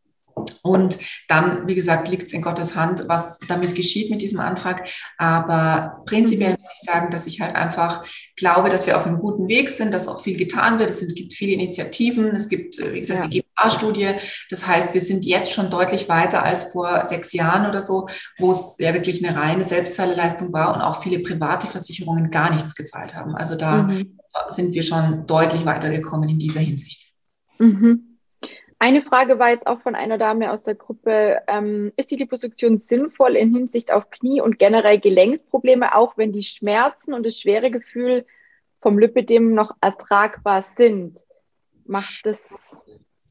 Und 0.63 0.99
dann, 1.29 1.69
wie 1.69 1.75
gesagt, 1.75 2.09
liegt 2.09 2.25
es 2.25 2.33
in 2.33 2.43
Gottes 2.43 2.75
Hand, 2.75 3.05
was 3.09 3.39
damit 3.49 3.75
geschieht 3.75 4.11
mit 4.11 4.23
diesem 4.23 4.41
Antrag. 4.41 4.89
Aber 5.19 6.03
prinzipiell 6.07 6.53
mhm. 6.53 6.61
muss 6.61 6.71
ich 6.81 6.91
sagen, 6.91 7.11
dass 7.11 7.27
ich 7.27 7.41
halt 7.41 7.55
einfach 7.55 8.05
glaube, 8.37 8.69
dass 8.69 8.87
wir 8.87 8.97
auf 8.97 9.07
einem 9.07 9.19
guten 9.19 9.49
Weg 9.49 9.71
sind, 9.71 9.95
dass 9.95 10.09
auch 10.09 10.23
viel 10.23 10.37
getan 10.37 10.79
wird. 10.79 10.91
Es 10.91 11.07
gibt 11.15 11.35
viele 11.35 11.53
Initiativen. 11.53 12.27
Es 12.35 12.49
gibt, 12.49 12.79
äh, 12.79 12.93
wie 12.93 13.01
gesagt, 13.01 13.25
ja. 13.25 13.31
die 13.31 13.41
GPA-Studie. 13.43 14.15
Das 14.51 14.67
heißt, 14.67 14.95
wir 14.95 15.01
sind 15.01 15.25
jetzt 15.25 15.53
schon 15.53 15.71
deutlich 15.71 16.09
weiter 16.09 16.43
als 16.43 16.73
vor 16.73 17.05
sechs 17.05 17.33
Jahren 17.33 17.69
oder 17.69 17.81
so, 17.81 18.09
wo 18.39 18.51
es 18.51 18.77
ja 18.79 18.93
wirklich 18.93 19.25
eine 19.25 19.37
reine 19.37 19.65
Selbstzahlerleistung 19.65 20.53
war 20.53 20.75
und 20.75 20.81
auch 20.81 21.03
viele 21.03 21.21
private 21.21 21.67
Versicherungen 21.67 22.31
gar 22.31 22.53
nichts 22.53 22.75
gezahlt 22.75 23.15
haben. 23.15 23.35
Also 23.37 23.55
da 23.55 23.83
mhm. 23.83 24.19
sind 24.49 24.75
wir 24.75 24.83
schon 24.83 25.27
deutlich 25.27 25.65
weitergekommen 25.65 26.29
in 26.29 26.39
dieser 26.39 26.61
Hinsicht. 26.61 27.13
Mhm. 27.59 28.14
Eine 28.85 29.01
Frage 29.01 29.39
war 29.39 29.49
jetzt 29.49 29.67
auch 29.67 29.81
von 29.81 29.95
einer 29.95 30.19
Dame 30.19 30.53
aus 30.53 30.65
der 30.65 30.75
Gruppe, 30.75 31.41
ähm, 31.49 31.91
ist 31.97 32.11
die 32.11 32.17
Liposuktion 32.17 32.83
sinnvoll 32.87 33.35
in 33.35 33.51
Hinsicht 33.51 33.91
auf 33.91 34.11
Knie- 34.11 34.43
und 34.43 34.59
generell 34.59 35.01
Gelenksprobleme, 35.01 35.95
auch 35.95 36.19
wenn 36.19 36.33
die 36.33 36.43
Schmerzen 36.45 37.15
und 37.15 37.25
das 37.25 37.41
schwere 37.41 37.71
Gefühl 37.71 38.27
vom 38.83 38.99
Lipidem 38.99 39.55
noch 39.55 39.75
ertragbar 39.81 40.61
sind? 40.61 41.19
Macht 41.87 42.27
das 42.27 42.39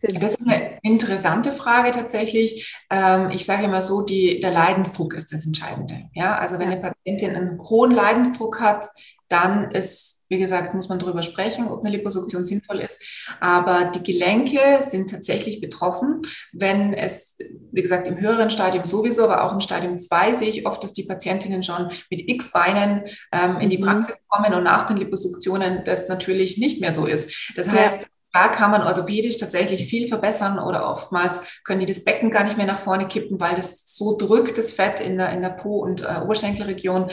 Sinn? 0.02 0.20
Das 0.20 0.34
ist 0.34 0.48
eine 0.48 0.80
interessante 0.82 1.52
Frage 1.52 1.92
tatsächlich. 1.92 2.76
Ähm, 2.90 3.30
ich 3.30 3.46
sage 3.46 3.66
immer 3.66 3.84
so, 3.84 4.02
die, 4.02 4.40
der 4.40 4.50
Leidensdruck 4.50 5.14
ist 5.14 5.32
das 5.32 5.46
Entscheidende. 5.46 6.10
Ja, 6.16 6.36
also 6.36 6.58
wenn 6.58 6.70
eine 6.70 6.82
Patientin 6.82 7.36
einen 7.36 7.62
hohen 7.62 7.92
Leidensdruck 7.92 8.60
hat, 8.60 8.88
dann 9.28 9.70
ist, 9.70 10.23
wie 10.34 10.40
gesagt, 10.40 10.74
muss 10.74 10.90
man 10.90 10.98
darüber 10.98 11.22
sprechen, 11.22 11.68
ob 11.68 11.86
eine 11.86 11.96
Liposuktion 11.96 12.44
sinnvoll 12.44 12.80
ist. 12.80 13.28
Aber 13.40 13.92
die 13.92 14.04
Gelenke 14.04 14.60
sind 14.82 15.12
tatsächlich 15.12 15.62
betroffen. 15.62 16.24
Wenn 16.52 16.94
es, 16.94 17.38
wie 17.72 17.82
gesagt, 17.82 18.08
im 18.08 18.20
höheren 18.20 18.50
Stadium 18.50 18.86
sowieso, 18.86 19.26
aber 19.26 19.44
auch 19.44 19.54
im 19.54 19.62
Stadium 19.62 20.00
2 20.00 20.34
sehe 20.34 20.50
ich 20.50 20.66
oft, 20.66 20.84
dass 20.84 20.94
die 20.94 21.04
Patientinnen 21.04 21.62
schon 21.62 21.90
mit 22.10 22.28
x 22.28 22.52
Beinen 22.52 23.04
ähm, 23.32 23.60
in 23.60 23.70
die 23.70 23.78
mhm. 23.78 23.84
Praxis 23.84 24.18
kommen 24.28 24.54
und 24.56 24.64
nach 24.64 24.88
den 24.88 24.98
Liposuktionen 24.98 25.84
das 25.86 26.10
natürlich 26.10 26.58
nicht 26.58 26.82
mehr 26.82 26.92
so 26.92 27.06
ist. 27.06 27.54
Das 27.56 27.70
heißt, 27.70 28.04
ja. 28.04 28.08
Da 28.36 28.48
kann 28.48 28.72
man 28.72 28.82
orthopädisch 28.82 29.38
tatsächlich 29.38 29.86
viel 29.86 30.08
verbessern 30.08 30.58
oder 30.58 30.90
oftmals 30.90 31.62
können 31.64 31.82
die 31.82 31.86
das 31.86 32.04
Becken 32.04 32.32
gar 32.32 32.44
nicht 32.44 32.58
mehr 32.58 32.66
nach 32.66 32.80
vorne 32.80 33.08
kippen, 33.08 33.40
weil 33.40 33.54
das 33.54 33.84
so 33.86 34.18
drückt, 34.18 34.58
das 34.58 34.72
Fett 34.72 35.00
in 35.00 35.20
der, 35.20 35.30
in 35.34 35.44
der 35.44 35.52
Po- 35.52 35.84
und 35.84 36.02
äh, 36.02 36.20
Oberschenkelregion. 36.24 37.12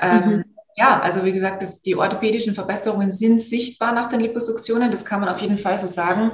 Ähm, 0.00 0.30
mhm 0.30 0.44
ja, 0.76 1.00
also 1.00 1.24
wie 1.24 1.32
gesagt, 1.32 1.62
das, 1.62 1.82
die 1.82 1.96
orthopädischen 1.96 2.54
Verbesserungen 2.54 3.12
sind 3.12 3.40
sichtbar 3.40 3.92
nach 3.92 4.08
den 4.08 4.20
Liposuktionen, 4.20 4.90
das 4.90 5.04
kann 5.04 5.20
man 5.20 5.28
auf 5.28 5.40
jeden 5.40 5.58
Fall 5.58 5.76
so 5.76 5.86
sagen. 5.86 6.32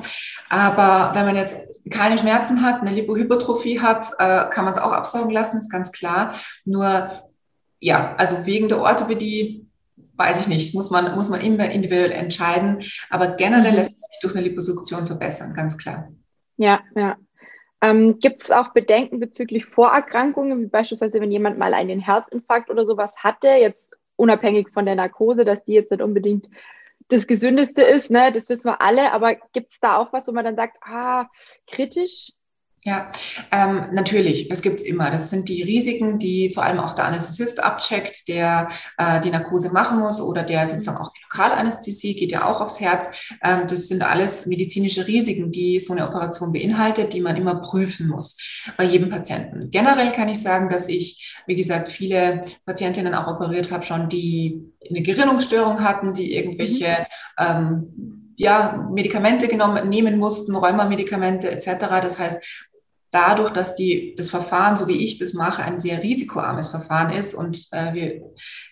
Aber 0.49 1.15
wenn 1.15 1.27
man 1.27 1.37
jetzt 1.37 1.83
keine 1.91 2.19
Schmerzen 2.19 2.63
hat, 2.63 2.81
eine 2.81 2.93
Lipohypertrophie 2.93 3.81
hat, 3.81 4.07
äh, 4.19 4.49
kann 4.51 4.65
man 4.65 4.73
es 4.73 4.79
auch 4.79 4.93
absaugen 4.93 5.33
lassen, 5.33 5.59
ist 5.59 5.71
ganz 5.71 5.91
klar. 5.93 6.35
Nur, 6.65 7.11
ja, 7.81 8.15
also 8.17 8.47
wegen 8.47 8.69
der 8.69 8.81
Orthopädie 8.81 9.67
weiß 10.19 10.41
ich 10.43 10.49
nicht, 10.49 10.75
muss 10.75 10.91
man, 10.91 11.15
muss 11.15 11.31
man 11.31 11.41
immer 11.41 11.71
individuell 11.71 12.11
entscheiden. 12.11 12.79
Aber 13.09 13.37
generell 13.37 13.71
mhm. 13.71 13.77
lässt 13.77 13.93
es 13.93 14.01
sich 14.01 14.19
durch 14.21 14.35
eine 14.35 14.47
Liposuktion 14.47 15.07
verbessern, 15.07 15.55
ganz 15.55 15.79
klar. 15.79 16.09
Ja, 16.57 16.81
ja. 16.95 17.17
Ähm, 17.81 18.19
Gibt 18.19 18.43
es 18.43 18.51
auch 18.51 18.73
Bedenken 18.73 19.21
bezüglich 19.21 19.65
Vorerkrankungen, 19.67 20.61
wie 20.61 20.67
beispielsweise, 20.67 21.21
wenn 21.21 21.31
jemand 21.31 21.59
mal 21.59 21.75
einen 21.75 22.01
Herzinfarkt 22.01 22.71
oder 22.71 22.85
sowas 22.85 23.15
hatte, 23.19 23.49
jetzt 23.49 23.88
unabhängig 24.19 24.71
von 24.71 24.85
der 24.85 24.97
Narkose, 24.97 25.45
dass 25.45 25.65
die 25.65 25.73
jetzt 25.73 25.91
nicht 25.91 26.03
unbedingt 26.03 26.51
das 27.09 27.27
Gesündeste 27.27 27.83
ist, 27.83 28.11
ne? 28.11 28.33
das 28.33 28.49
wissen 28.51 28.67
wir 28.67 28.83
alle, 28.83 29.13
aber 29.13 29.37
gibt 29.53 29.73
es 29.73 29.81
da 29.81 29.97
auch 29.97 30.13
was, 30.13 30.29
wo 30.29 30.33
man 30.33 30.45
dann 30.45 30.57
sagt, 30.57 30.79
ah, 30.83 31.31
kritisch? 31.67 32.33
Ja, 32.85 33.11
ähm, 33.51 33.87
natürlich, 33.93 34.49
das 34.49 34.63
gibt 34.63 34.81
es 34.81 34.87
immer. 34.87 35.11
Das 35.11 35.31
sind 35.31 35.49
die 35.49 35.63
Risiken, 35.63 36.19
die 36.19 36.53
vor 36.55 36.63
allem 36.63 36.79
auch 36.79 36.95
der 36.95 37.07
Anästhesist 37.07 37.63
abcheckt, 37.63 38.29
der 38.29 38.69
äh, 38.97 39.21
die 39.21 39.31
Narkose 39.31 39.73
machen 39.73 39.99
muss 39.99 40.21
oder 40.21 40.45
der 40.45 40.67
sozusagen 40.69 40.99
auch 40.99 41.13
die 41.13 41.21
Lokalanästhesie 41.25 42.15
geht 42.15 42.31
ja 42.31 42.47
auch 42.47 42.61
aufs 42.61 42.79
Herz. 42.79 43.31
Ähm, 43.43 43.67
das 43.69 43.89
sind 43.89 44.03
alles 44.03 44.47
medizinische 44.47 45.09
Risiken, 45.09 45.51
die 45.51 45.81
so 45.81 45.93
eine 45.93 46.09
Operation 46.09 46.53
beinhaltet, 46.53 47.13
die 47.15 47.21
man 47.21 47.37
immer 47.37 47.57
prüfen 47.57 48.09
muss 48.09 48.37
bei 48.77 48.85
jedem 48.85 49.11
Patienten. 49.11 49.71
Generell 49.73 50.13
kann 50.13 50.29
ich 50.29 50.41
sagen, 50.41 50.69
dass 50.69 50.89
ich, 50.89 51.37
wie 51.47 51.57
gesagt, 51.57 51.89
viele 51.89 52.43
Patientinnen 52.65 53.15
auch 53.15 53.27
operiert 53.27 53.73
habe, 53.73 53.85
schon 53.85 54.09
die 54.09 54.73
eine 54.89 55.03
Gerinnungsstörung 55.03 55.83
hatten, 55.83 56.15
die 56.15 56.33
irgendwelche 56.33 57.07
mhm. 57.39 57.45
ähm, 57.45 58.19
ja, 58.39 58.89
Medikamente 58.93 59.49
genommen, 59.49 59.89
nehmen 59.89 60.17
mussten, 60.17 60.55
Rheumamedikamente 60.55 61.51
etc. 61.51 61.87
Das 62.01 62.21
heißt, 62.21 62.68
dadurch, 63.11 63.51
dass 63.51 63.75
die, 63.75 64.15
das 64.17 64.31
Verfahren, 64.31 64.77
so 64.77 64.87
wie 64.89 65.05
ich 65.05 65.19
das 65.19 65.35
mache, 65.35 65.63
ein 65.63 65.79
sehr 65.79 66.03
risikoarmes 66.03 66.69
Verfahren 66.69 67.11
ist 67.11 67.35
und 67.35 67.67
äh, 67.73 67.95
wir, 67.95 68.23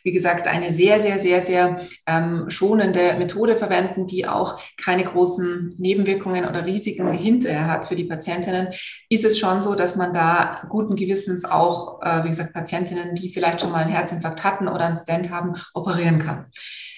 wie 0.05 0.13
gesagt, 0.13 0.47
eine 0.47 0.71
sehr, 0.71 1.01
sehr, 1.01 1.19
sehr, 1.19 1.43
sehr 1.43 1.81
ähm, 2.07 2.49
schonende 2.49 3.15
Methode 3.15 3.57
verwenden, 3.57 4.07
die 4.07 4.27
auch 4.27 4.61
keine 4.83 5.05
großen 5.05 5.75
Nebenwirkungen 5.79 6.47
oder 6.47 6.67
Risiken 6.67 7.11
hinterher 7.13 7.67
hat 7.67 7.89
für 7.89 7.97
die 7.97 8.05
Patientinnen, 8.05 8.69
ist 9.09 9.25
es 9.25 9.39
schon 9.39 9.63
so, 9.63 9.75
dass 9.75 9.97
man 9.97 10.13
da 10.13 10.63
guten 10.69 10.97
Gewissens 10.97 11.45
auch, 11.45 12.03
äh, 12.03 12.25
wie 12.25 12.29
gesagt, 12.29 12.53
Patientinnen, 12.53 13.15
die 13.15 13.31
vielleicht 13.31 13.61
schon 13.61 13.73
mal 13.73 13.85
einen 13.85 13.93
Herzinfarkt 13.93 14.45
hatten 14.45 14.69
oder 14.69 14.87
einen 14.87 14.97
Stent 14.97 15.31
haben, 15.31 15.55
operieren 15.75 16.19
kann. 16.19 16.47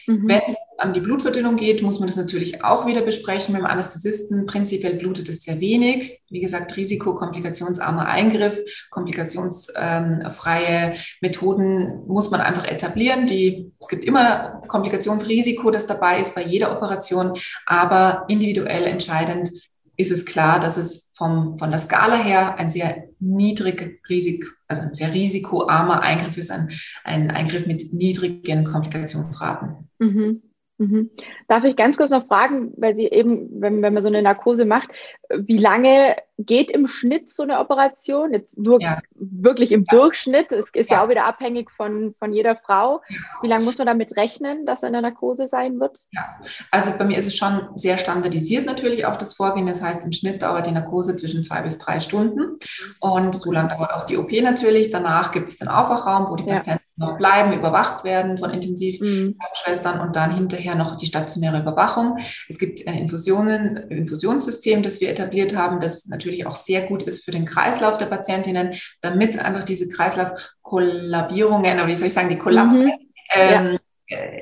Mhm. 0.09 0.27
Wenn 0.27 0.41
es 0.47 0.57
an 0.79 0.95
die 0.95 1.01
Blutverdünnung 1.01 1.57
geht, 1.57 1.83
muss 1.83 1.99
man 1.99 2.07
das 2.07 2.17
natürlich 2.17 2.65
auch 2.65 2.87
wieder 2.87 3.03
besprechen 3.03 3.53
mit 3.53 3.61
dem 3.61 3.67
Anästhesisten. 3.67 4.47
Prinzipiell 4.47 4.95
blutet 4.95 5.29
es 5.29 5.43
sehr 5.43 5.61
wenig. 5.61 6.23
Wie 6.31 6.41
gesagt, 6.41 6.75
Risiko, 6.79 7.15
komplikationsarmer 7.15 8.07
Eingriff, 8.07 8.89
komplikationsfreie 8.91 10.95
Methoden 11.21 12.07
muss 12.07 12.31
man 12.31 12.41
einfach 12.41 12.65
etablieren. 12.65 13.27
Die, 13.27 13.71
es 13.79 13.89
gibt 13.89 14.07
immer 14.07 14.63
Komplikationsrisiko, 14.67 15.71
das 15.71 15.85
dabei 15.85 16.21
ist 16.21 16.35
bei 16.35 16.43
jeder 16.43 16.73
Operation, 16.73 17.39
aber 17.67 18.25
individuell 18.29 18.85
entscheidend 18.85 19.51
ist 19.99 20.13
es 20.13 20.25
klar, 20.25 20.61
dass 20.61 20.77
es 20.77 21.11
vom, 21.15 21.59
von 21.59 21.71
der 21.71 21.81
Skala 21.81 22.17
her 22.17 22.57
ein 22.57 22.69
sehr 22.69 23.09
niedrig 23.19 24.01
Risik, 24.09 24.47
also 24.69 24.83
ein 24.83 24.95
sehr 24.95 25.13
risikoarmer 25.13 26.03
Eingriff 26.03 26.39
ist, 26.39 26.53
ein, 26.53 26.71
ein 27.03 27.33
Eingriff 27.33 27.67
mit 27.67 27.93
niedrigen 27.93 28.65
Komplikationsraten. 28.65 29.91
Mhm. 29.99 30.43
Mhm. 30.79 31.11
Darf 31.49 31.65
ich 31.65 31.75
ganz 31.75 31.97
kurz 31.97 32.11
noch 32.11 32.27
fragen, 32.27 32.73
weil 32.77 32.95
Sie 32.95 33.07
eben, 33.07 33.61
wenn, 33.61 33.83
wenn 33.83 33.93
man 33.93 34.03
so 34.03 34.09
eine 34.09 34.23
Narkose 34.23 34.65
macht, 34.65 34.89
wie 35.29 35.59
lange 35.59 36.17
geht 36.39 36.71
im 36.71 36.87
Schnitt 36.87 37.31
so 37.31 37.43
eine 37.43 37.59
Operation? 37.59 38.33
Jetzt 38.33 38.57
nur 38.57 38.81
ja. 38.81 39.01
wirklich 39.15 39.73
im 39.73 39.85
ja. 39.91 39.99
Durchschnitt. 39.99 40.53
Es 40.53 40.71
ist 40.73 40.91
ja. 40.91 40.99
ja. 40.99 41.05
auch 41.05 41.09
wieder 41.09 41.27
abhängig 41.27 41.73
von, 41.73 42.15
von 42.21 42.33
jeder 42.33 42.55
Frau. 42.55 43.03
Wie 43.43 43.49
lange 43.49 43.65
muss 43.65 43.79
man 43.79 43.89
damit 43.89 44.17
rechnen, 44.17 44.67
dass 44.67 44.85
eine 44.85 45.03
Narkose 45.03 45.49
sein 45.49 45.81
wird? 45.81 45.99
Ja, 46.13 46.39
also 46.71 46.93
bei 46.97 47.05
mir 47.05 47.19
ist 47.19 47.27
es 47.27 47.37
schon 47.37 47.69
sehr 47.75 47.99
standardisiert 47.99 48.65
natürlich 48.65 49.05
auch 49.05 49.19
das 49.19 49.35
Vorgehen. 49.35 49.67
Das 49.67 49.83
heißt, 49.83 50.05
im 50.05 50.13
Schnitt 50.13 50.43
dauert 50.43 50.69
die 50.69 50.73
Narkose 50.73 51.17
zwischen 51.17 51.43
zwei 51.43 51.63
bis 51.63 51.79
drei 51.79 51.99
Stunden. 51.99 52.57
Und 53.01 53.35
so 53.35 53.51
lange 53.51 53.71
dauert 53.71 53.93
auch 53.93 54.05
die 54.05 54.17
OP 54.17 54.31
natürlich. 54.31 54.91
Danach 54.91 55.33
gibt 55.33 55.49
es 55.49 55.59
den 55.59 55.67
Aufwachraum, 55.67 56.31
wo 56.31 56.37
die 56.37 56.45
Patienten 56.45 56.88
bleiben, 56.99 57.53
überwacht 57.53 58.05
werden 58.05 58.39
von 58.39 58.51
Intensivschwestern 58.51 59.97
mhm. 59.97 60.01
und 60.03 60.17
dann 60.17 60.35
hinterher 60.35 60.75
noch 60.75 60.97
die 60.97 61.07
stationäre 61.07 61.61
Überwachung. 61.61 62.19
Es 62.49 62.59
gibt 62.59 62.87
ein 62.87 62.95
Infusionen, 62.95 63.77
Infusionssystem, 63.89 64.83
das 64.83 65.01
wir 65.01 65.11
etabliert 65.11 65.57
haben, 65.57 65.81
das 65.81 66.07
natürlich 66.07 66.47
auch 66.47 66.57
sehr 66.57 66.87
gut 66.87 67.03
ist 67.03 67.25
für 67.25 67.31
den 67.31 67.47
Kreislauf 67.47 67.99
der 67.99 68.07
Patientinnen, 68.07 68.75
damit 69.01 69.39
einfach 69.39 69.65
diese 69.65 69.89
Kreislaufkollabierungen 69.89 71.79
oder 71.79 71.87
wie 71.87 71.95
soll 71.95 72.09
ich 72.09 72.15
sagen, 72.15 72.29
die 72.29 72.39
Kollapse 72.39 72.85
mhm. 72.85 72.93
ähm, 73.35 73.51
ja 73.51 73.73
äh, 73.73 73.79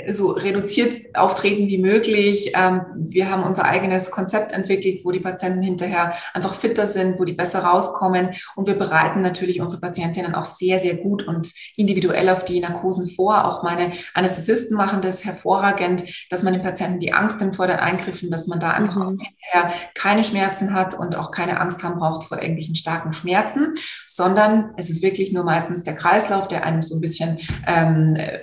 so 0.09 0.31
reduziert 0.31 1.16
auftreten 1.16 1.69
wie 1.69 1.79
möglich. 1.79 2.53
Ähm, 2.55 2.83
wir 2.97 3.31
haben 3.31 3.42
unser 3.42 3.64
eigenes 3.64 4.11
Konzept 4.11 4.53
entwickelt, 4.53 5.01
wo 5.05 5.11
die 5.11 5.21
Patienten 5.21 5.62
hinterher 5.62 6.14
einfach 6.35 6.55
fitter 6.55 6.87
sind, 6.87 7.19
wo 7.19 7.25
die 7.25 7.33
besser 7.33 7.61
rauskommen. 7.61 8.31
Und 8.55 8.66
wir 8.66 8.75
bereiten 8.75 9.23
natürlich 9.23 9.61
unsere 9.61 9.81
Patientinnen 9.81 10.35
auch 10.35 10.45
sehr, 10.45 10.79
sehr 10.79 10.97
gut 10.97 11.27
und 11.27 11.53
individuell 11.77 12.29
auf 12.29 12.45
die 12.45 12.61
Narkosen 12.61 13.09
vor. 13.09 13.45
Auch 13.45 13.62
meine 13.62 13.92
Anästhesisten 14.14 14.77
machen 14.77 15.03
das 15.03 15.25
hervorragend, 15.25 16.05
dass 16.31 16.42
man 16.42 16.53
den 16.53 16.62
Patienten 16.62 16.99
die 16.99 17.12
Angst 17.12 17.40
nimmt 17.40 17.57
vor 17.57 17.66
den 17.66 17.77
Eingriffen, 17.77 18.31
dass 18.31 18.47
man 18.47 18.61
da 18.61 18.71
einfach 18.71 18.97
mhm. 18.97 19.19
hinterher 19.19 19.73
keine 19.95 20.25
Schmerzen 20.25 20.75
hat 20.75 20.99
und 20.99 21.16
auch 21.16 21.31
keine 21.31 21.61
Angst 21.61 21.83
haben 21.83 21.99
braucht 21.99 22.25
vor 22.29 22.38
irgendwelchen 22.38 22.75
starken 22.75 23.12
Schmerzen, 23.12 23.75
sondern 24.07 24.73
es 24.77 24.90
ist 24.90 25.03
wirklich 25.03 25.33
nur 25.33 25.45
meistens 25.45 25.83
der 25.83 25.95
Kreislauf, 25.95 26.49
der 26.49 26.64
einem 26.64 26.83
so 26.83 26.97
ein 26.97 27.01
bisschen 27.01 27.38
ähm, 27.66 28.16
äh, 28.16 28.40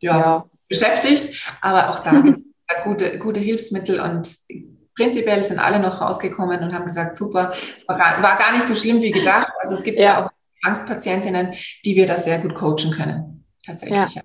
ja, 0.00 0.18
ja 0.18 0.44
beschäftigt, 0.68 1.54
aber 1.60 1.90
auch 1.90 2.00
da 2.00 2.20
gibt 2.20 2.38
es 2.66 2.84
gute, 2.84 3.18
gute 3.18 3.40
Hilfsmittel 3.40 4.00
und 4.00 4.28
prinzipiell 4.96 5.42
sind 5.44 5.58
alle 5.58 5.80
noch 5.80 6.00
rausgekommen 6.00 6.62
und 6.62 6.74
haben 6.74 6.84
gesagt, 6.84 7.16
super, 7.16 7.52
es 7.76 7.86
war 7.88 7.98
gar, 7.98 8.22
war 8.22 8.36
gar 8.36 8.52
nicht 8.52 8.64
so 8.64 8.74
schlimm 8.74 9.00
wie 9.02 9.10
gedacht. 9.10 9.48
Also 9.60 9.74
es 9.74 9.82
gibt 9.82 9.98
ja, 9.98 10.04
ja 10.04 10.24
auch 10.24 10.30
Angstpatientinnen, 10.62 11.54
die 11.84 11.96
wir 11.96 12.06
da 12.06 12.16
sehr 12.16 12.38
gut 12.38 12.54
coachen 12.54 12.90
können. 12.90 13.44
Tatsächlich. 13.64 14.14
Ja. 14.14 14.22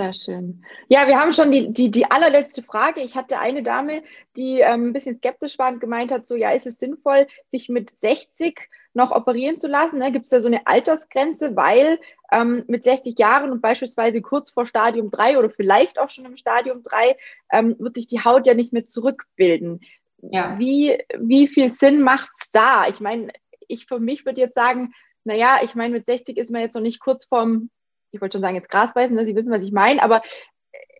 Sehr 0.00 0.14
schön. 0.14 0.64
Ja, 0.88 1.06
wir 1.08 1.20
haben 1.20 1.32
schon 1.32 1.52
die, 1.52 1.74
die, 1.74 1.90
die 1.90 2.10
allerletzte 2.10 2.62
Frage. 2.62 3.02
Ich 3.02 3.16
hatte 3.16 3.38
eine 3.38 3.62
Dame, 3.62 4.02
die 4.34 4.60
ähm, 4.60 4.86
ein 4.86 4.92
bisschen 4.94 5.18
skeptisch 5.18 5.58
war 5.58 5.70
und 5.70 5.78
gemeint 5.78 6.10
hat, 6.10 6.26
so 6.26 6.36
ja, 6.36 6.52
ist 6.52 6.66
es 6.66 6.78
sinnvoll, 6.78 7.26
sich 7.50 7.68
mit 7.68 7.92
60 8.00 8.70
noch 8.94 9.10
operieren 9.10 9.58
zu 9.58 9.68
lassen? 9.68 9.98
Ne? 9.98 10.10
Gibt 10.10 10.24
es 10.24 10.30
da 10.30 10.40
so 10.40 10.48
eine 10.48 10.66
Altersgrenze, 10.66 11.54
weil 11.54 12.00
ähm, 12.32 12.64
mit 12.66 12.82
60 12.82 13.18
Jahren 13.18 13.50
und 13.50 13.60
beispielsweise 13.60 14.22
kurz 14.22 14.50
vor 14.50 14.64
Stadium 14.64 15.10
3 15.10 15.38
oder 15.38 15.50
vielleicht 15.50 15.98
auch 15.98 16.08
schon 16.08 16.24
im 16.24 16.38
Stadium 16.38 16.82
3 16.82 17.18
ähm, 17.52 17.76
wird 17.78 17.96
sich 17.96 18.06
die 18.06 18.24
Haut 18.24 18.46
ja 18.46 18.54
nicht 18.54 18.72
mehr 18.72 18.86
zurückbilden. 18.86 19.80
Ja. 20.22 20.58
Wie, 20.58 20.98
wie 21.18 21.46
viel 21.46 21.72
Sinn 21.72 22.00
macht 22.00 22.30
es 22.40 22.50
da? 22.52 22.88
Ich 22.88 23.00
meine, 23.00 23.34
ich 23.68 23.84
für 23.84 24.00
mich 24.00 24.24
würde 24.24 24.40
jetzt 24.40 24.54
sagen, 24.54 24.94
naja, 25.24 25.58
ich 25.62 25.74
meine, 25.74 25.92
mit 25.92 26.06
60 26.06 26.38
ist 26.38 26.50
man 26.50 26.62
jetzt 26.62 26.74
noch 26.74 26.80
nicht 26.80 27.00
kurz 27.00 27.26
vorm 27.26 27.68
ich 28.12 28.20
wollte 28.20 28.36
schon 28.36 28.42
sagen, 28.42 28.56
jetzt 28.56 28.70
Gras 28.70 28.92
beißen, 28.94 29.14
ne? 29.14 29.26
Sie 29.26 29.36
wissen, 29.36 29.52
was 29.52 29.62
ich 29.62 29.72
meine, 29.72 30.02
aber 30.02 30.22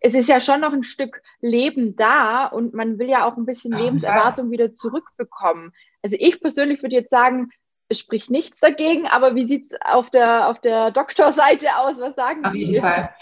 es 0.01 0.15
ist 0.15 0.27
ja 0.27 0.41
schon 0.41 0.61
noch 0.61 0.73
ein 0.73 0.83
Stück 0.83 1.21
Leben 1.41 1.95
da 1.95 2.45
und 2.45 2.73
man 2.73 2.97
will 2.97 3.09
ja 3.09 3.25
auch 3.25 3.37
ein 3.37 3.45
bisschen 3.45 3.71
Lebenserwartung 3.71 4.49
wieder 4.49 4.75
zurückbekommen. 4.75 5.73
Also 6.01 6.17
ich 6.19 6.41
persönlich 6.41 6.81
würde 6.81 6.95
jetzt 6.95 7.11
sagen, 7.11 7.51
es 7.87 7.99
spricht 7.99 8.31
nichts 8.31 8.59
dagegen, 8.59 9.07
aber 9.07 9.35
wie 9.35 9.45
sieht 9.45 9.71
es 9.71 9.77
auf 9.81 10.09
der, 10.09 10.49
auf 10.49 10.59
der 10.59 10.91
Doktorseite 10.91 11.75
aus? 11.77 11.99
Was 11.99 12.15
sagen 12.15 12.45
auf 12.45 12.53
Sie? 12.53 12.63
Auf 12.63 12.69
jeden 12.69 12.81
Fall. 12.81 13.13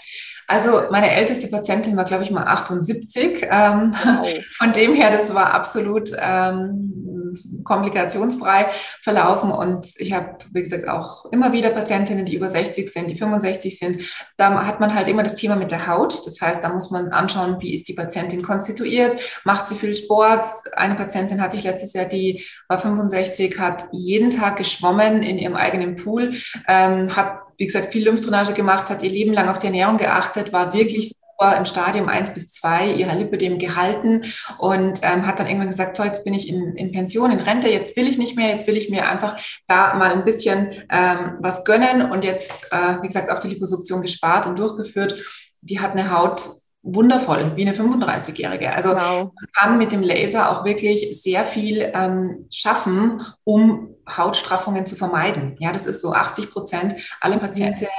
Also 0.49 0.81
meine 0.89 1.11
älteste 1.11 1.47
Patientin 1.47 1.95
war, 1.95 2.05
glaube 2.05 2.23
ich, 2.23 2.31
mal 2.31 2.43
78. 2.43 3.47
Ähm, 3.51 3.91
wow. 4.03 4.27
Von 4.57 4.71
dem 4.71 4.95
her, 4.95 5.11
das 5.11 5.31
war 5.35 5.53
absolut 5.53 6.09
ähm, 6.19 7.29
komplikationsfrei 7.63 8.71
verlaufen. 9.03 9.51
Und 9.51 9.85
ich 9.97 10.11
habe, 10.11 10.39
wie 10.51 10.63
gesagt, 10.63 10.87
auch 10.87 11.25
immer 11.25 11.53
wieder 11.53 11.69
Patientinnen, 11.69 12.25
die 12.25 12.35
über 12.35 12.49
60 12.49 12.91
sind, 12.91 13.11
die 13.11 13.15
65 13.15 13.77
sind. 13.77 13.99
Da 14.37 14.65
hat 14.65 14.79
man 14.79 14.95
halt 14.95 15.07
immer 15.07 15.21
das 15.21 15.35
Thema 15.35 15.55
mit 15.55 15.69
der 15.69 15.85
Haut. 15.85 16.25
Das 16.25 16.41
heißt, 16.41 16.63
da 16.63 16.73
muss 16.73 16.89
man 16.89 17.09
anschauen, 17.09 17.57
wie 17.59 17.75
ist 17.75 17.87
die 17.87 17.93
Patientin 17.93 18.41
konstituiert, 18.41 19.21
macht 19.43 19.67
sie 19.67 19.75
viel 19.75 19.93
Sport. 19.93 20.47
Eine 20.73 20.95
Patientin 20.95 21.41
hatte 21.41 21.57
ich 21.57 21.63
letztes 21.63 21.93
Jahr, 21.93 22.05
die 22.05 22.43
war 22.67 22.79
65, 22.79 23.59
hat 23.59 23.85
jeden 23.91 24.31
Tag 24.31 24.57
geschwommen 24.57 25.21
in 25.21 25.37
ihrem 25.37 25.55
eigenen 25.55 25.95
Pool, 25.95 26.33
ähm, 26.67 27.15
hat, 27.15 27.39
wie 27.59 27.65
gesagt, 27.65 27.91
viel 27.91 28.05
Lymphdrainage 28.05 28.53
gemacht, 28.53 28.89
hat 28.89 29.03
ihr 29.03 29.09
Leben 29.11 29.33
lang 29.33 29.49
auf 29.49 29.59
die 29.59 29.67
Ernährung 29.67 29.97
geachtet, 29.97 30.53
war 30.53 30.73
wirklich 30.73 31.11
super 31.11 31.57
im 31.57 31.65
Stadium 31.65 32.07
1 32.07 32.33
bis 32.33 32.53
2 32.53 32.93
ihrer 32.93 33.15
Lipödem 33.15 33.59
gehalten 33.59 34.23
und 34.57 35.01
ähm, 35.03 35.27
hat 35.27 35.39
dann 35.39 35.47
irgendwann 35.47 35.69
gesagt, 35.69 35.97
so 35.97 36.03
jetzt 36.03 36.23
bin 36.23 36.33
ich 36.33 36.47
in, 36.47 36.75
in 36.75 36.93
Pension, 36.93 37.31
in 37.31 37.39
Rente, 37.39 37.69
jetzt 37.69 37.97
will 37.97 38.07
ich 38.07 38.17
nicht 38.17 38.37
mehr, 38.37 38.47
jetzt 38.47 38.65
will 38.65 38.77
ich 38.77 38.89
mir 38.89 39.07
einfach 39.07 39.37
da 39.67 39.93
mal 39.95 40.13
ein 40.13 40.23
bisschen 40.23 40.69
ähm, 40.89 41.37
was 41.41 41.65
gönnen 41.65 42.09
und 42.09 42.23
jetzt, 42.23 42.69
äh, 42.71 43.01
wie 43.01 43.07
gesagt, 43.07 43.29
auf 43.29 43.39
die 43.39 43.49
Liposuktion 43.49 44.01
gespart 44.01 44.47
und 44.47 44.57
durchgeführt. 44.57 45.21
Die 45.61 45.81
hat 45.81 45.91
eine 45.91 46.15
Haut 46.15 46.49
wundervoll, 46.81 47.51
wie 47.55 47.67
eine 47.67 47.75
35-Jährige. 47.75 48.73
Also 48.73 48.91
wow. 48.91 49.31
man 49.35 49.47
kann 49.53 49.77
mit 49.77 49.91
dem 49.91 50.01
Laser 50.01 50.49
auch 50.49 50.63
wirklich 50.63 51.21
sehr 51.21 51.43
viel 51.43 51.91
ähm, 51.93 52.47
schaffen, 52.51 53.21
um 53.43 53.95
Hautstraffungen 54.17 54.85
zu 54.85 54.95
vermeiden. 54.95 55.55
Ja, 55.59 55.71
das 55.71 55.85
ist 55.85 56.01
so 56.01 56.13
80 56.13 56.51
Prozent 56.51 56.95
aller 57.21 57.37
Patientinnen, 57.37 57.91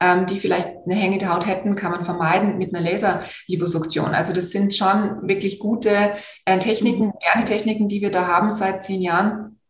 ähm, 0.00 0.26
die 0.26 0.38
vielleicht 0.38 0.68
eine 0.68 0.94
hängende 0.94 1.32
Haut 1.32 1.46
hätten, 1.46 1.76
kann 1.76 1.92
man 1.92 2.04
vermeiden 2.04 2.58
mit 2.58 2.74
einer 2.74 2.88
Laserliposuktion. 2.88 4.14
Also 4.14 4.32
das 4.32 4.50
sind 4.50 4.74
schon 4.74 5.28
wirklich 5.28 5.58
gute 5.58 6.12
äh, 6.44 6.58
Techniken, 6.58 7.06
moderne 7.06 7.42
mhm. 7.42 7.46
Techniken, 7.46 7.88
die 7.88 8.00
wir 8.00 8.10
da 8.10 8.26
haben 8.26 8.50
seit 8.50 8.84
zehn 8.84 9.02
Jahren, 9.02 9.60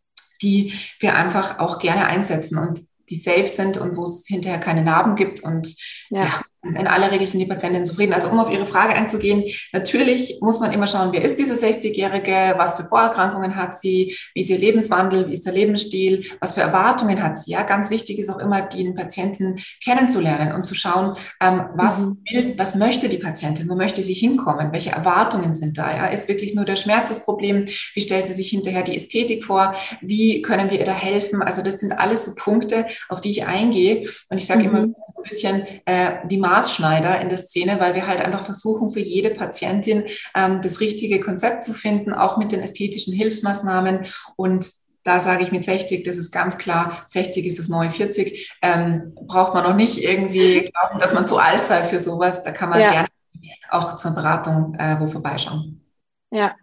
die 0.42 0.72
wir 1.00 1.14
einfach 1.14 1.58
auch 1.58 1.78
gerne 1.78 2.06
einsetzen 2.06 2.58
und 2.58 2.80
die 3.08 3.16
safe 3.16 3.46
sind 3.46 3.78
und 3.78 3.96
wo 3.96 4.04
es 4.04 4.24
hinterher 4.26 4.58
keine 4.58 4.82
Narben 4.82 5.14
gibt 5.16 5.40
und 5.40 5.76
ja. 6.10 6.24
ja 6.24 6.40
in 6.74 6.86
aller 6.86 7.12
Regel 7.12 7.26
sind 7.26 7.40
die 7.40 7.46
Patientinnen 7.46 7.86
zufrieden. 7.86 8.12
Also 8.12 8.28
um 8.28 8.40
auf 8.40 8.50
Ihre 8.50 8.66
Frage 8.66 8.94
einzugehen, 8.94 9.44
natürlich 9.72 10.38
muss 10.40 10.60
man 10.60 10.72
immer 10.72 10.86
schauen, 10.86 11.12
wer 11.12 11.22
ist 11.22 11.38
diese 11.38 11.54
60-Jährige, 11.54 12.54
was 12.56 12.76
für 12.76 12.84
Vorerkrankungen 12.84 13.56
hat 13.56 13.78
sie, 13.78 14.16
wie 14.34 14.40
ist 14.40 14.50
ihr 14.50 14.58
Lebenswandel, 14.58 15.28
wie 15.28 15.32
ist 15.32 15.46
der 15.46 15.52
Lebensstil, 15.52 16.24
was 16.40 16.54
für 16.54 16.62
Erwartungen 16.62 17.22
hat 17.22 17.38
sie. 17.38 17.52
Ja, 17.52 17.62
ganz 17.62 17.90
wichtig 17.90 18.18
ist 18.18 18.30
auch 18.30 18.38
immer, 18.38 18.62
den 18.62 18.94
Patienten 18.94 19.56
kennenzulernen 19.82 20.52
und 20.52 20.64
zu 20.64 20.74
schauen, 20.74 21.16
ähm, 21.40 21.66
was 21.74 22.00
mhm. 22.00 22.18
will, 22.30 22.54
was 22.58 22.74
möchte 22.74 23.08
die 23.08 23.18
Patientin, 23.18 23.68
wo 23.68 23.76
möchte 23.76 24.02
sie 24.02 24.14
hinkommen, 24.14 24.72
welche 24.72 24.90
Erwartungen 24.90 25.54
sind 25.54 25.78
da. 25.78 25.96
Ja, 25.96 26.06
ist 26.06 26.28
wirklich 26.28 26.54
nur 26.54 26.64
der 26.64 26.76
Schmerz 26.76 27.08
das 27.08 27.24
Problem? 27.24 27.66
Wie 27.94 28.00
stellt 28.00 28.26
sie 28.26 28.34
sich 28.34 28.50
hinterher 28.50 28.82
die 28.82 28.96
Ästhetik 28.96 29.44
vor? 29.44 29.72
Wie 30.00 30.42
können 30.42 30.70
wir 30.70 30.78
ihr 30.78 30.84
da 30.84 30.94
helfen? 30.94 31.42
Also 31.42 31.62
das 31.62 31.78
sind 31.78 31.92
alles 31.92 32.24
so 32.24 32.32
Punkte, 32.36 32.86
auf 33.08 33.20
die 33.20 33.30
ich 33.30 33.46
eingehe. 33.46 34.08
Und 34.30 34.38
ich 34.38 34.46
sage 34.46 34.60
mhm. 34.60 34.66
immer 34.66 34.80
so 34.80 35.22
ein 35.22 35.28
bisschen 35.28 35.66
äh, 35.84 36.26
die 36.28 36.38
Marke 36.38 36.55
Maßschneider 36.56 37.20
in 37.20 37.28
der 37.28 37.38
Szene, 37.38 37.78
weil 37.80 37.94
wir 37.94 38.06
halt 38.06 38.20
einfach 38.20 38.44
versuchen, 38.44 38.90
für 38.90 39.00
jede 39.00 39.30
Patientin 39.30 40.04
ähm, 40.34 40.60
das 40.62 40.80
richtige 40.80 41.20
Konzept 41.20 41.64
zu 41.64 41.72
finden, 41.72 42.12
auch 42.12 42.36
mit 42.38 42.52
den 42.52 42.60
ästhetischen 42.60 43.14
Hilfsmaßnahmen. 43.14 44.06
Und 44.36 44.70
da 45.04 45.20
sage 45.20 45.42
ich 45.42 45.52
mit 45.52 45.64
60, 45.64 46.02
das 46.02 46.16
ist 46.16 46.32
ganz 46.32 46.58
klar, 46.58 47.04
60 47.06 47.46
ist 47.46 47.58
das 47.58 47.68
neue 47.68 47.90
40. 47.90 48.56
Ähm, 48.62 49.14
braucht 49.14 49.54
man 49.54 49.64
noch 49.64 49.76
nicht 49.76 50.02
irgendwie 50.02 50.60
glauben, 50.72 50.98
dass 50.98 51.12
man 51.12 51.26
zu 51.26 51.38
alt 51.38 51.62
sei 51.62 51.84
für 51.84 51.98
sowas. 51.98 52.42
Da 52.42 52.52
kann 52.52 52.70
man 52.70 52.80
ja. 52.80 52.90
gerne 52.90 53.08
auch 53.70 53.96
zur 53.96 54.12
Beratung 54.12 54.74
äh, 54.78 54.98
wo 54.98 55.06
vorbeischauen. 55.06 55.82
Ja, 56.30 56.56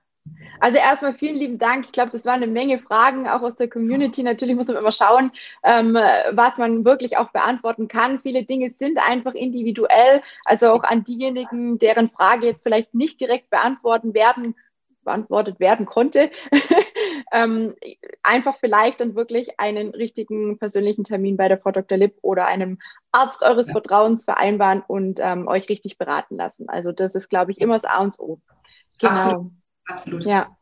also 0.64 0.78
erstmal 0.78 1.14
vielen 1.14 1.36
lieben 1.36 1.58
Dank. 1.58 1.84
Ich 1.84 1.92
glaube, 1.92 2.12
das 2.12 2.24
waren 2.24 2.42
eine 2.42 2.48
Menge 2.48 2.80
Fragen 2.80 3.28
auch 3.28 3.42
aus 3.42 3.58
der 3.58 3.70
Community. 3.70 4.24
Natürlich 4.24 4.56
muss 4.56 4.70
man 4.70 4.78
immer 4.78 4.94
schauen, 4.94 5.34
ähm, 5.62 5.94
was 5.96 6.58
man 6.58 6.86
wirklich 6.86 7.18
auch 7.18 7.32
beantworten 7.32 7.90
kann. 7.90 8.22
Viele 8.22 8.46
Dinge 8.46 8.74
sind 8.80 8.98
einfach 8.98 9.34
individuell. 9.34 10.22
Also 10.46 10.72
auch 10.72 10.84
an 10.84 11.04
diejenigen, 11.04 11.80
deren 11.80 12.10
Frage 12.12 12.46
jetzt 12.46 12.64
vielleicht 12.64 12.94
nicht 12.94 13.20
direkt 13.20 13.50
beantworten 13.50 14.14
werden, 14.14 14.56
beantwortet 15.04 15.60
werden 15.60 15.86
konnte, 15.86 16.32
ähm, 17.34 17.76
einfach 18.24 18.56
vielleicht 18.62 19.02
dann 19.02 19.16
wirklich 19.16 19.60
einen 19.60 19.90
richtigen 19.90 20.58
persönlichen 20.60 21.04
Termin 21.04 21.36
bei 21.36 21.50
der 21.50 21.58
Frau 21.58 21.72
Dr. 21.72 21.98
Lipp 21.98 22.20
oder 22.22 22.46
einem 22.46 22.80
Arzt 23.12 23.44
eures 23.44 23.68
ja. 23.68 23.74
Vertrauens 23.74 24.24
vereinbaren 24.24 24.82
und 24.88 25.20
ähm, 25.22 25.50
euch 25.50 25.68
richtig 25.68 25.98
beraten 25.98 26.38
lassen. 26.38 26.70
Also 26.70 26.94
das 26.94 27.16
ist, 27.16 27.30
glaube 27.30 27.52
ich, 27.52 27.60
immer 27.60 27.80
das 27.80 27.92
A 27.92 28.02
und 28.02 28.18
O. 28.18 28.40
Genau. 28.98 29.12
Absolut. 29.12 29.52
Absolut. 29.86 30.26
Ja. 30.26 30.56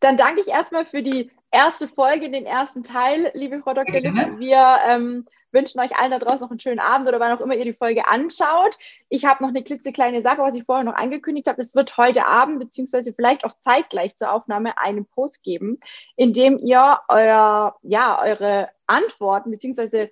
Dann 0.00 0.16
danke 0.16 0.40
ich 0.40 0.48
erstmal 0.48 0.86
für 0.86 1.02
die 1.02 1.30
erste 1.50 1.88
Folge, 1.88 2.30
den 2.30 2.46
ersten 2.46 2.84
Teil, 2.84 3.30
liebe 3.34 3.60
Frau 3.60 3.74
Dr. 3.74 4.00
Lipp. 4.00 4.38
Wir 4.38 4.78
ähm, 4.86 5.26
wünschen 5.52 5.80
euch 5.80 5.96
allen 5.96 6.10
da 6.10 6.18
draußen 6.18 6.40
noch 6.40 6.50
einen 6.50 6.60
schönen 6.60 6.78
Abend 6.78 7.08
oder 7.08 7.20
wann 7.20 7.32
auch 7.32 7.40
immer 7.40 7.54
ihr 7.54 7.64
die 7.64 7.72
Folge 7.72 8.06
anschaut. 8.06 8.78
Ich 9.08 9.24
habe 9.24 9.42
noch 9.42 9.50
eine 9.50 9.62
klitzekleine 9.62 10.22
Sache, 10.22 10.42
was 10.42 10.54
ich 10.54 10.64
vorher 10.64 10.84
noch 10.84 10.94
angekündigt 10.94 11.48
habe. 11.48 11.60
Es 11.60 11.74
wird 11.74 11.96
heute 11.96 12.26
Abend, 12.26 12.60
beziehungsweise 12.60 13.12
vielleicht 13.12 13.44
auch 13.44 13.54
zeitgleich 13.58 14.16
zur 14.16 14.32
Aufnahme, 14.32 14.78
einen 14.78 15.06
Post 15.06 15.42
geben, 15.42 15.78
in 16.16 16.32
dem 16.32 16.58
ihr 16.58 17.00
euer, 17.08 17.76
ja, 17.82 18.22
eure 18.22 18.70
Antworten, 18.86 19.50
beziehungsweise 19.50 20.10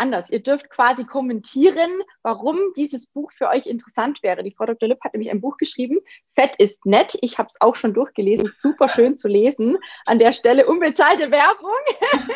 anders. 0.00 0.30
Ihr 0.30 0.42
dürft 0.42 0.70
quasi 0.70 1.04
kommentieren, 1.04 1.90
warum 2.22 2.58
dieses 2.76 3.06
Buch 3.06 3.30
für 3.32 3.48
euch 3.48 3.66
interessant 3.66 4.22
wäre. 4.22 4.42
Die 4.42 4.50
Frau 4.50 4.66
Dr. 4.66 4.88
Lipp 4.88 5.00
hat 5.04 5.12
nämlich 5.12 5.30
ein 5.30 5.40
Buch 5.40 5.56
geschrieben, 5.58 5.98
Fett 6.34 6.56
ist 6.56 6.84
nett. 6.86 7.16
Ich 7.20 7.38
habe 7.38 7.48
es 7.48 7.60
auch 7.60 7.76
schon 7.76 7.94
durchgelesen, 7.94 8.52
super 8.58 8.88
schön 8.88 9.16
zu 9.16 9.28
lesen. 9.28 9.78
An 10.06 10.18
der 10.18 10.32
Stelle 10.32 10.66
unbezahlte 10.66 11.30
Werbung. 11.30 11.70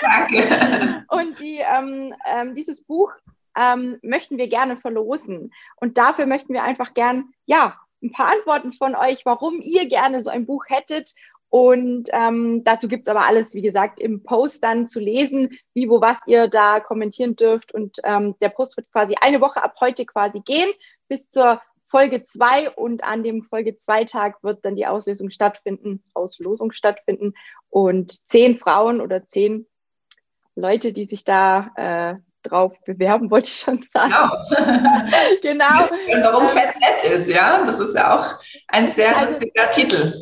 Danke. 0.00 1.04
Und 1.08 1.40
die, 1.40 1.58
ähm, 1.58 2.14
ähm, 2.26 2.54
dieses 2.54 2.82
Buch 2.84 3.12
ähm, 3.56 3.98
möchten 4.02 4.38
wir 4.38 4.48
gerne 4.48 4.76
verlosen. 4.76 5.52
Und 5.76 5.98
dafür 5.98 6.26
möchten 6.26 6.52
wir 6.52 6.62
einfach 6.62 6.94
gern, 6.94 7.32
ja, 7.46 7.78
ein 8.02 8.12
paar 8.12 8.32
Antworten 8.32 8.72
von 8.72 8.94
euch, 8.94 9.24
warum 9.24 9.60
ihr 9.62 9.86
gerne 9.86 10.22
so 10.22 10.30
ein 10.30 10.46
Buch 10.46 10.64
hättet. 10.68 11.14
Und 11.54 12.08
ähm, 12.12 12.64
dazu 12.64 12.88
gibt's 12.88 13.06
aber 13.06 13.28
alles, 13.28 13.54
wie 13.54 13.62
gesagt, 13.62 14.00
im 14.00 14.24
Post 14.24 14.64
dann 14.64 14.88
zu 14.88 14.98
lesen, 14.98 15.56
wie, 15.72 15.88
wo, 15.88 16.00
was 16.00 16.16
ihr 16.26 16.48
da 16.48 16.80
kommentieren 16.80 17.36
dürft. 17.36 17.72
Und 17.72 17.98
ähm, 18.02 18.34
der 18.40 18.48
Post 18.48 18.76
wird 18.76 18.90
quasi 18.90 19.14
eine 19.20 19.40
Woche 19.40 19.62
ab 19.62 19.76
heute 19.78 20.04
quasi 20.04 20.40
gehen, 20.40 20.68
bis 21.06 21.28
zur 21.28 21.62
Folge 21.86 22.24
2 22.24 22.70
und 22.70 23.04
an 23.04 23.22
dem 23.22 23.44
Folge 23.44 23.76
2 23.76 24.04
Tag 24.04 24.42
wird 24.42 24.64
dann 24.64 24.74
die 24.74 24.88
Auslösung 24.88 25.30
stattfinden, 25.30 26.02
Auslosung 26.12 26.72
stattfinden 26.72 27.34
und 27.70 28.28
zehn 28.28 28.58
Frauen 28.58 29.00
oder 29.00 29.28
zehn 29.28 29.68
Leute, 30.56 30.92
die 30.92 31.04
sich 31.04 31.22
da 31.22 31.70
äh, 31.76 32.14
drauf 32.42 32.72
bewerben, 32.84 33.30
wollte 33.30 33.46
ich 33.46 33.60
schon 33.60 33.80
sagen. 33.80 34.10
Genau. 34.10 34.56
genau. 35.40 36.16
Und 36.16 36.24
warum 36.24 36.42
ähm, 36.42 36.48
Fett 36.48 36.74
nett 36.80 37.12
ist, 37.12 37.28
ja, 37.28 37.62
das 37.64 37.78
ist 37.78 37.94
ja 37.94 38.16
auch 38.16 38.40
ein 38.66 38.88
sehr 38.88 39.16
also, 39.16 39.34
lustiger 39.34 39.70
Titel 39.70 40.14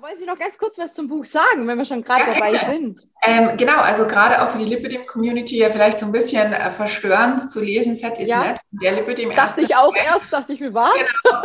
wollen 0.00 0.18
Sie 0.18 0.26
noch 0.26 0.38
ganz 0.38 0.58
kurz 0.58 0.78
was 0.78 0.94
zum 0.94 1.08
Buch 1.08 1.24
sagen, 1.24 1.66
wenn 1.66 1.78
wir 1.78 1.84
schon 1.84 2.02
gerade 2.02 2.26
dabei 2.26 2.58
sind? 2.70 3.06
Ähm, 3.24 3.56
genau, 3.56 3.78
also 3.78 4.06
gerade 4.06 4.42
auch 4.42 4.50
für 4.50 4.58
die 4.58 4.64
Lipidem-Community 4.64 5.58
ja 5.58 5.70
vielleicht 5.70 5.98
so 5.98 6.06
ein 6.06 6.12
bisschen 6.12 6.52
äh, 6.52 6.70
verstörend 6.70 7.50
zu 7.50 7.62
lesen, 7.62 7.96
Fett 7.96 8.18
ist 8.18 8.28
ja. 8.28 8.44
nett. 8.44 8.60
Der 8.70 8.92
Lipidem 8.92 9.34
Dachte 9.34 9.62
ich 9.62 9.74
auch 9.74 9.94
erst, 9.94 10.26
dachte 10.30 10.52
ich, 10.52 10.60
wie 10.60 10.72
war 10.72 10.92
genau. 10.94 11.42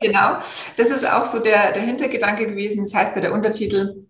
genau, 0.00 0.40
das 0.76 0.90
ist 0.90 1.06
auch 1.06 1.24
so 1.24 1.38
der, 1.38 1.72
der 1.72 1.82
Hintergedanke 1.82 2.46
gewesen. 2.46 2.84
Das 2.84 2.94
heißt 2.94 3.14
ja 3.14 3.22
der 3.22 3.32
Untertitel, 3.32 4.06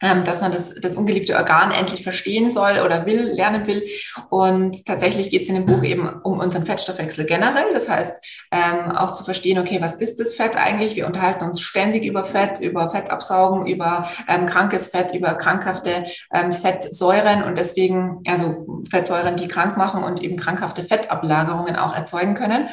dass 0.00 0.40
man 0.40 0.50
das, 0.50 0.74
das 0.74 0.96
ungeliebte 0.96 1.36
Organ 1.36 1.72
endlich 1.72 2.02
verstehen 2.02 2.50
soll 2.50 2.80
oder 2.84 3.04
will, 3.04 3.32
lernen 3.32 3.66
will. 3.66 3.84
Und 4.30 4.86
tatsächlich 4.86 5.30
geht 5.30 5.42
es 5.42 5.48
in 5.48 5.54
dem 5.54 5.66
Buch 5.66 5.82
eben 5.82 6.08
um 6.22 6.38
unseren 6.38 6.64
Fettstoffwechsel 6.64 7.26
generell. 7.26 7.72
Das 7.74 7.88
heißt, 7.88 8.24
ähm, 8.50 8.92
auch 8.92 9.12
zu 9.12 9.24
verstehen, 9.24 9.58
okay, 9.58 9.80
was 9.80 9.96
ist 9.96 10.18
das 10.18 10.34
Fett 10.34 10.56
eigentlich? 10.56 10.96
Wir 10.96 11.06
unterhalten 11.06 11.44
uns 11.44 11.60
ständig 11.60 12.04
über 12.04 12.24
Fett, 12.24 12.60
über 12.60 12.88
Fettabsaugen, 12.88 13.66
über 13.66 14.08
ähm, 14.26 14.46
krankes 14.46 14.86
Fett, 14.86 15.14
über 15.14 15.34
krankhafte 15.34 16.04
ähm, 16.32 16.52
Fettsäuren 16.52 17.42
und 17.42 17.58
deswegen, 17.58 18.22
also 18.26 18.82
Fettsäuren, 18.90 19.36
die 19.36 19.48
krank 19.48 19.76
machen 19.76 20.02
und 20.02 20.22
eben 20.22 20.36
krankhafte 20.36 20.82
Fettablagerungen 20.82 21.76
auch 21.76 21.94
erzeugen 21.94 22.34
können. 22.34 22.70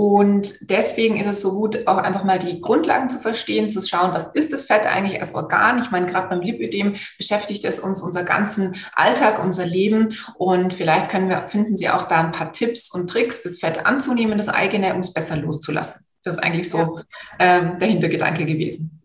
Und 0.00 0.70
deswegen 0.70 1.18
ist 1.18 1.26
es 1.26 1.42
so 1.42 1.52
gut, 1.52 1.86
auch 1.86 1.98
einfach 1.98 2.24
mal 2.24 2.38
die 2.38 2.62
Grundlagen 2.62 3.10
zu 3.10 3.18
verstehen, 3.18 3.68
zu 3.68 3.82
schauen, 3.82 4.14
was 4.14 4.28
ist 4.28 4.50
das 4.50 4.62
Fett 4.62 4.86
eigentlich 4.86 5.20
als 5.20 5.34
Organ? 5.34 5.78
Ich 5.78 5.90
meine, 5.90 6.06
gerade 6.06 6.30
beim 6.30 6.40
Lipödem 6.40 6.94
beschäftigt 7.18 7.66
es 7.66 7.80
uns 7.80 8.00
unser 8.00 8.24
ganzen 8.24 8.74
Alltag, 8.94 9.44
unser 9.44 9.66
Leben. 9.66 10.08
Und 10.38 10.72
vielleicht 10.72 11.10
können 11.10 11.28
wir, 11.28 11.48
finden 11.48 11.76
Sie 11.76 11.90
auch 11.90 12.04
da 12.04 12.20
ein 12.20 12.32
paar 12.32 12.50
Tipps 12.50 12.90
und 12.94 13.10
Tricks, 13.10 13.42
das 13.42 13.58
Fett 13.58 13.84
anzunehmen, 13.84 14.38
das 14.38 14.48
eigene, 14.48 14.94
um 14.94 15.00
es 15.00 15.12
besser 15.12 15.36
loszulassen. 15.36 16.06
Das 16.24 16.38
ist 16.38 16.42
eigentlich 16.42 16.70
so 16.70 16.78
ja. 16.78 17.02
ähm, 17.38 17.76
der 17.78 17.88
Hintergedanke 17.88 18.46
gewesen. 18.46 19.02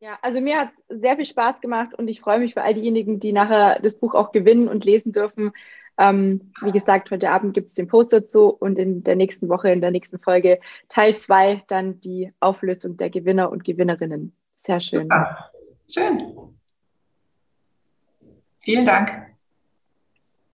Ja, 0.00 0.18
also 0.20 0.42
mir 0.42 0.58
hat 0.58 0.68
sehr 0.90 1.16
viel 1.16 1.24
Spaß 1.24 1.62
gemacht 1.62 1.94
und 1.94 2.08
ich 2.08 2.20
freue 2.20 2.38
mich 2.38 2.52
für 2.52 2.60
all 2.60 2.74
diejenigen, 2.74 3.18
die 3.18 3.32
nachher 3.32 3.80
das 3.80 3.94
Buch 3.94 4.14
auch 4.14 4.30
gewinnen 4.30 4.68
und 4.68 4.84
lesen 4.84 5.14
dürfen. 5.14 5.52
Ähm, 5.96 6.52
wie 6.62 6.72
gesagt, 6.72 7.10
heute 7.10 7.30
Abend 7.30 7.54
gibt 7.54 7.68
es 7.68 7.74
den 7.74 7.86
Post 7.86 8.12
dazu 8.12 8.48
und 8.48 8.78
in 8.78 9.04
der 9.04 9.16
nächsten 9.16 9.48
Woche, 9.48 9.70
in 9.70 9.80
der 9.80 9.90
nächsten 9.90 10.18
Folge 10.18 10.58
Teil 10.88 11.16
2 11.16 11.62
dann 11.68 12.00
die 12.00 12.32
Auflösung 12.40 12.96
der 12.96 13.10
Gewinner 13.10 13.50
und 13.50 13.64
Gewinnerinnen. 13.64 14.34
Sehr 14.58 14.80
schön. 14.80 15.02
Super. 15.02 15.50
Schön. 15.88 16.54
Vielen 18.60 18.84
Dank. 18.84 19.33